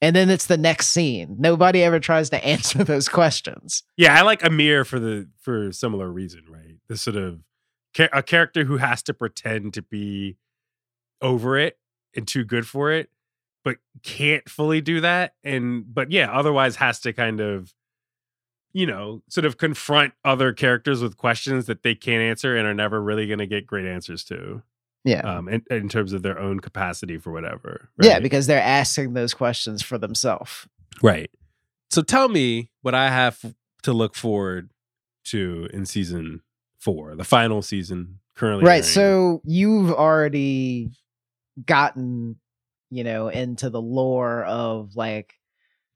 [0.00, 1.36] And then it's the next scene.
[1.38, 3.84] Nobody ever tries to answer those questions.
[3.96, 6.76] Yeah, I like Ymir for the for similar reason, right?
[6.88, 7.40] This sort of
[8.12, 10.36] a character who has to pretend to be
[11.20, 11.78] over it
[12.16, 13.10] and too good for it,
[13.64, 15.34] but can't fully do that.
[15.44, 17.72] And but yeah, otherwise has to kind of,
[18.72, 22.74] you know, sort of confront other characters with questions that they can't answer and are
[22.74, 24.62] never really going to get great answers to.
[25.04, 25.20] Yeah.
[25.20, 27.90] Um, in, in terms of their own capacity for whatever.
[28.00, 30.68] Yeah, because they're asking those questions for themselves.
[31.02, 31.30] Right.
[31.90, 34.70] So tell me what I have to look forward
[35.24, 36.42] to in season
[36.78, 38.64] four, the final season currently.
[38.64, 38.74] Right.
[38.74, 38.84] airing.
[38.84, 40.90] So you've already
[41.66, 42.36] gotten,
[42.90, 45.34] you know, into the lore of like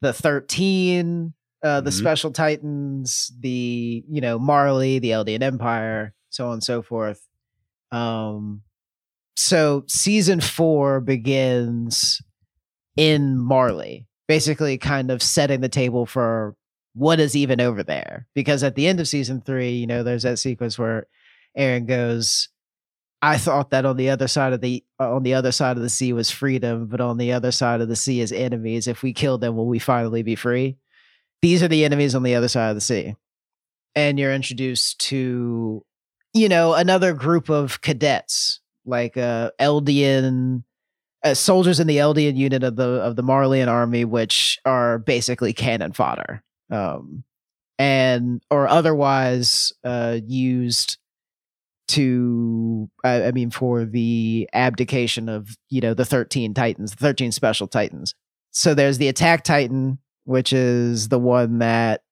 [0.00, 1.32] the 13,
[1.62, 1.98] uh, the Mhm.
[1.98, 7.26] special titans, the, you know, Marley, the Eldian Empire, so on and so forth.
[7.92, 8.62] Um
[9.36, 12.22] so season 4 begins
[12.96, 16.56] in Marley, basically kind of setting the table for
[16.94, 18.26] what is even over there.
[18.34, 21.06] Because at the end of season 3, you know, there's that sequence where
[21.58, 22.48] Eren goes,
[23.22, 25.82] I thought that on the other side of the uh, on the other side of
[25.82, 28.86] the sea was freedom, but on the other side of the sea is enemies.
[28.86, 30.76] If we kill them, will we finally be free?
[31.42, 33.14] These are the enemies on the other side of the sea.
[33.94, 35.84] And you're introduced to,
[36.34, 40.64] you know, another group of cadets, like uh Eldian
[41.24, 45.52] uh, soldiers in the Eldian unit of the of the Marleyan army, which are basically
[45.52, 46.42] cannon fodder.
[46.70, 47.24] Um
[47.78, 50.98] and or otherwise uh used
[51.88, 57.32] to I, I mean for the abdication of you know the 13 titans the 13
[57.32, 58.14] special titans
[58.50, 62.02] so there's the attack titan which is the one that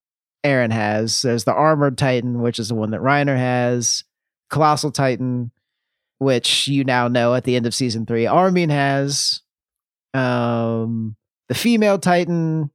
[0.44, 1.22] eren has.
[1.22, 4.04] There's the armored titan which is the one that reiner has.
[4.50, 5.50] Colossal titan
[6.18, 9.42] which you now know at the end of season three armin has.
[10.12, 11.16] Um
[11.48, 12.70] the female titan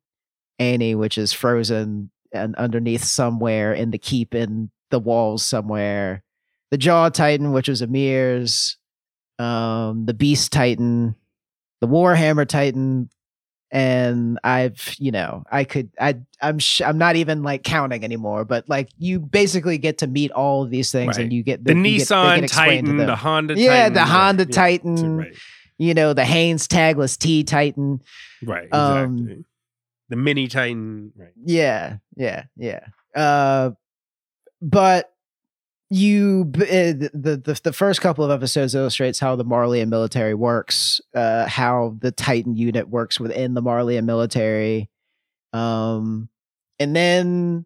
[0.59, 6.23] annie which is frozen and underneath somewhere in the keep in the walls somewhere.
[6.71, 8.77] The Jaw Titan, which was Ymir's,
[9.39, 11.15] um, the Beast Titan,
[11.81, 13.09] the Warhammer Titan,
[13.71, 18.45] and I've, you know, I could, I, I'm, sh- I'm not even like counting anymore,
[18.45, 21.23] but like you basically get to meet all of these things, Right.
[21.23, 23.93] and you get the you Nissan get Titan, the Honda Yeah, Titan.
[23.93, 25.17] the Honda yeah, Titan.
[25.17, 25.35] Right.
[25.77, 28.01] you know, the Haynes tagless T Titan.
[28.43, 28.65] Right.
[28.65, 29.33] Exactly.
[29.33, 29.45] Um,
[30.09, 31.11] the Mini Titan.
[31.15, 31.31] Right.
[31.45, 32.87] Yeah, yeah, yeah.
[33.15, 33.71] Uh,
[34.61, 35.13] but
[35.89, 41.01] you uh, the, the the first couple of episodes illustrates how the Marleyan military works,
[41.15, 44.89] uh, how the Titan unit works within the Marleyan military,
[45.53, 46.29] um,
[46.79, 47.65] and then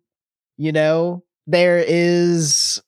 [0.58, 2.82] you know there is.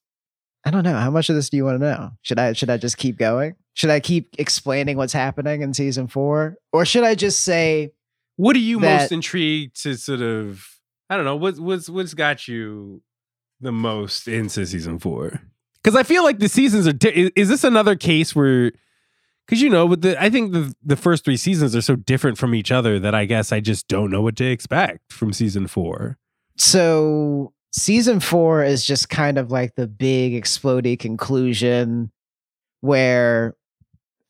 [0.68, 2.12] I don't know how much of this do you want to know.
[2.22, 3.56] Should I should I just keep going?
[3.74, 7.92] Should I keep explaining what's happening in season four, or should I just say
[8.38, 10.66] What are you That- most intrigued to sort of?
[11.10, 11.36] I don't know.
[11.36, 13.02] What's what's what's got you
[13.62, 15.42] the most into season four?
[15.84, 16.94] Because I feel like the seasons are.
[16.94, 18.72] Di- is, is this another case where?
[19.46, 22.38] Because you know, with the I think the the first three seasons are so different
[22.38, 25.68] from each other that I guess I just don't know what to expect from season
[25.68, 26.18] four.
[26.58, 32.10] so season four is just kind of like the big explodey conclusion
[32.82, 33.56] where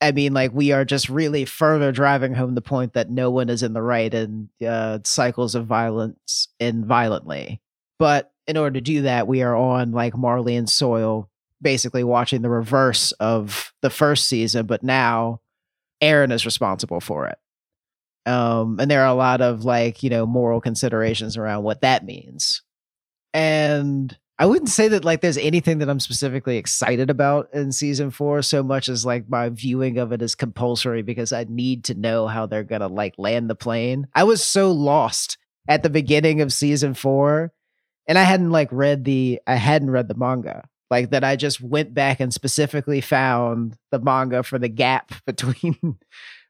[0.00, 3.48] I mean, like we are just really further driving home the point that no one
[3.48, 7.62] is in the right and uh, cycles of violence and violently.
[7.98, 11.28] But in order to do that, we are on like Marleyan soil,
[11.60, 14.66] basically watching the reverse of the first season.
[14.66, 15.40] But now
[16.02, 17.38] Eren is responsible for it.
[18.26, 22.04] Um, and there are a lot of like, you know, moral considerations around what that
[22.04, 22.62] means.
[23.32, 28.10] And I wouldn't say that like there's anything that I'm specifically excited about in season
[28.10, 31.94] four so much as like my viewing of it is compulsory because I need to
[31.94, 34.08] know how they're gonna like land the plane.
[34.14, 35.38] I was so lost
[35.68, 37.52] at the beginning of season four,
[38.08, 40.68] and I hadn't like read the I hadn't read the manga.
[40.90, 45.98] Like that I just went back and specifically found the manga for the gap between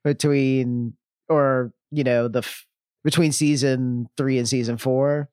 [0.04, 0.94] between
[1.28, 2.66] or you know the f-
[3.04, 5.28] between season three and season four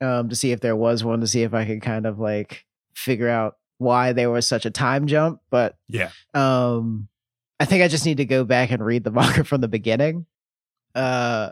[0.00, 2.64] um, to see if there was one to see if I could kind of like
[2.94, 5.40] figure out why there was such a time jump.
[5.50, 6.10] But Yeah.
[6.34, 7.08] um,
[7.60, 10.26] I think I just need to go back and read the manga from the beginning.
[10.94, 11.50] Uh,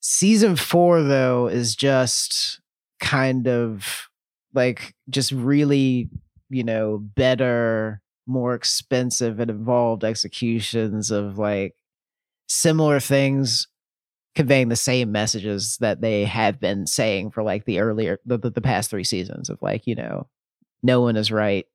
[0.00, 2.60] season four though is just
[3.00, 4.08] kind of
[4.54, 6.08] like just really
[6.48, 11.74] you know better more expensive and involved executions of like
[12.48, 13.66] similar things
[14.34, 18.60] conveying the same messages that they have been saying for like the earlier the, the,
[18.60, 20.28] past three seasons of like you know
[20.82, 21.66] no one is right.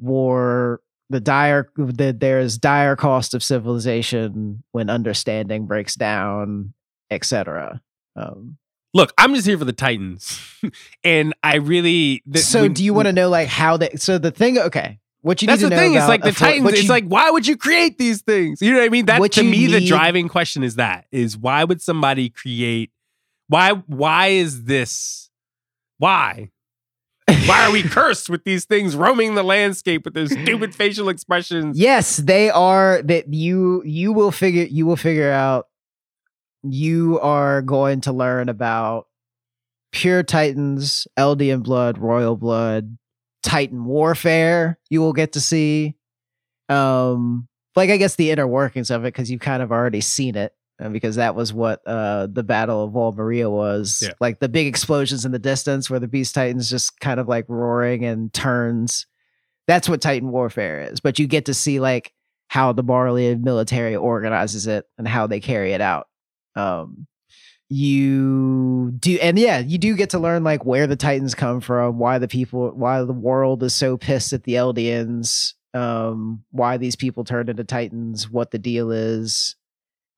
[0.00, 6.72] War the dire the, there's dire cost of civilization when understanding breaks down
[7.10, 7.82] etc
[8.16, 8.56] um
[8.94, 10.38] Look, I'm just here for the Titans,
[11.04, 12.22] and I really.
[12.34, 15.40] so when- do you want to know like how they so the thing okay what
[15.40, 15.94] you That's need the to know thing.
[15.94, 16.64] It's like the Titans.
[16.64, 18.60] what It's like why would you create these things?
[18.60, 19.06] You know what I mean?
[19.06, 22.90] That What to you me, the driving question is that is why would somebody create?
[23.48, 23.70] Why?
[23.72, 25.30] Why is this?
[25.98, 26.50] Why?
[27.46, 31.78] Why are we cursed with these things roaming the landscape with their stupid facial expressions?
[31.78, 35.68] Yes, they are that you you will figure you will figure out
[36.62, 39.06] you are going to learn about
[39.90, 42.96] pure titans, Eldian blood, royal blood,
[43.42, 45.96] titan warfare you will get to see.
[46.68, 50.36] Um like I guess the inner workings of it cuz you've kind of already seen
[50.36, 54.00] it uh, because that was what uh the battle of Wall Maria was.
[54.02, 54.12] Yeah.
[54.20, 57.46] Like the big explosions in the distance where the beast titans just kind of like
[57.48, 59.06] roaring and turns
[59.66, 61.00] that's what Titan warfare is.
[61.00, 62.12] But you get to see like
[62.48, 66.08] how the Marleyan military organizes it and how they carry it out.
[66.56, 67.06] Um,
[67.68, 71.98] you do, and yeah, you do get to learn like where the Titans come from,
[71.98, 76.96] why the people, why the world is so pissed at the Eldians, um, why these
[76.96, 79.56] people turned into Titans, what the deal is.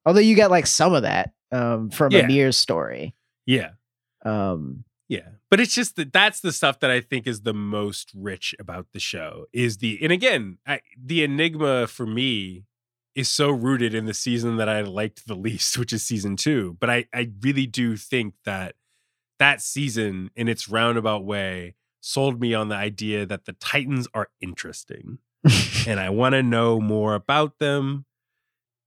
[0.05, 2.25] Although you get like some of that um, from Yeah.
[2.25, 3.15] Ymir's story.
[3.47, 3.71] Yeah,
[4.25, 5.29] Um, yeah.
[5.51, 8.87] But it's just that that's the stuff that I think is the most rich about
[8.93, 9.45] the show.
[9.53, 12.65] Is the and again, I, the enigma for me
[13.15, 16.77] is so rooted in the season that I liked the least, which is season two.
[16.81, 18.75] But I, I really do think that
[19.39, 24.29] that season, in its roundabout way, sold me on the idea that the Titans are
[24.41, 25.19] interesting
[25.87, 28.07] and I want to know more about them.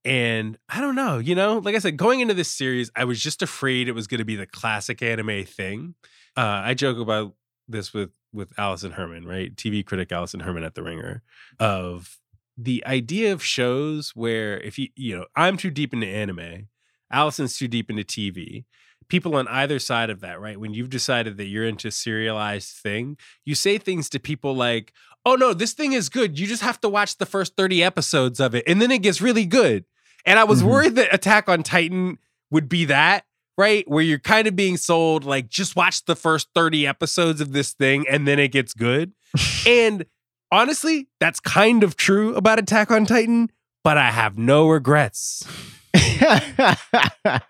[0.04, 3.20] And I don't know, you know, like I said, going into this series, I was
[3.20, 5.94] just afraid it was going to be the classic anime thing.
[6.36, 7.34] Uh, I joke about
[7.66, 9.54] this with with Alison Herman, right?
[9.54, 11.22] TV critic Alison Herman at The Ringer,
[11.58, 12.18] of
[12.60, 16.68] the idea of shows where if you you know I'm too deep into anime,
[17.12, 18.64] Alison's too deep into TV.
[19.08, 20.60] People on either side of that, right?
[20.60, 24.92] When you've decided that you're into serialized thing, you say things to people like,
[25.24, 26.38] "Oh no, this thing is good.
[26.38, 29.20] You just have to watch the first 30 episodes of it and then it gets
[29.22, 29.84] really good."
[30.26, 30.66] And I was Mhm.
[30.66, 32.18] worried that Attack on Titan
[32.50, 33.24] would be that,
[33.56, 33.88] right?
[33.88, 37.72] Where you're kind of being sold like just watch the first 30 episodes of this
[37.72, 39.12] thing and then it gets good.
[39.66, 40.04] and
[40.50, 43.50] honestly, that's kind of true about Attack on Titan,
[43.84, 45.46] but I have no regrets.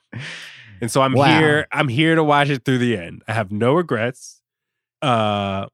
[0.80, 1.26] And so I'm Wow.
[1.40, 1.66] here.
[1.72, 3.22] I'm here to watch it through the end.
[3.26, 4.40] I have no regrets.
[5.02, 5.66] Uh,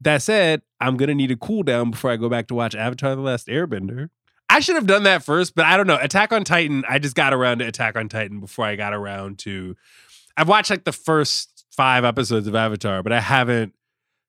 [0.00, 3.14] that said, I'm gonna need a cool down before I go back to watch Avatar:
[3.14, 4.10] The Last Airbender.
[4.48, 5.98] I should have done that first, but I don't know.
[6.00, 6.82] Attack on Titan.
[6.88, 9.76] I just got around to Attack on Titan before I got around to.
[10.36, 13.72] I've watched like the first five episodes of Avatar, but I haven't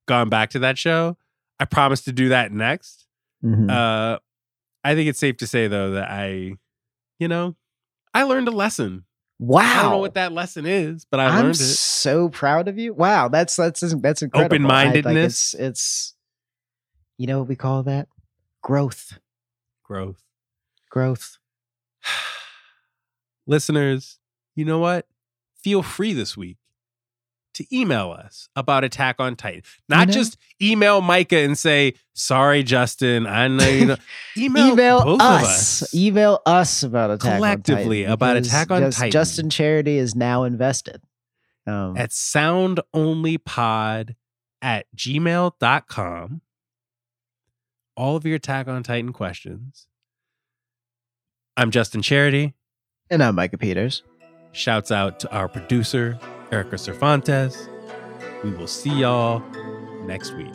[0.07, 1.17] gone back to that show.
[1.62, 3.05] I promise to do that next.
[3.45, 3.70] Mhm.
[3.70, 4.18] Uh,
[4.84, 6.53] I think it's safe to say though that I,
[7.20, 7.55] you know,
[8.16, 9.05] I learned a lesson.
[9.39, 9.62] wow.
[9.62, 11.59] I don't know what that lesson is, but I I'm learned it.
[11.59, 12.93] so proud of you.
[12.93, 14.55] Wow, that's that's that's incredible.
[14.55, 15.53] Open-mindedness.
[15.53, 16.16] it's, it's
[17.18, 18.07] you know what we call that?
[18.64, 19.20] Growth.
[19.84, 20.24] Growth.
[20.89, 21.38] Growth.
[23.47, 24.20] Listeners,
[24.55, 25.07] you know what?
[25.64, 26.57] Feel free this week.
[27.56, 29.64] To email us about Attack on Titan.
[29.89, 33.26] Not just email Micah and say, sorry, Justin.
[33.28, 33.97] I know you know.
[34.38, 35.84] Email, email us.
[35.84, 35.95] us.
[35.95, 39.12] Email us about Attack Collectively on Titan Collectively about Attack on just- Titan.
[39.12, 41.02] Justin Charity is now invested.
[41.68, 44.16] Um, at soundonlypod
[44.62, 46.41] at gmail.com.
[47.97, 49.88] All of your Attack on Titan questions.
[51.58, 52.54] I'm Justin Charity.
[53.10, 54.04] and I'm Micah Peters.
[54.54, 56.20] Shouts out to our producer,
[56.52, 57.70] Erica Cervantes.
[58.43, 59.41] We will see y'all
[60.06, 60.54] next week.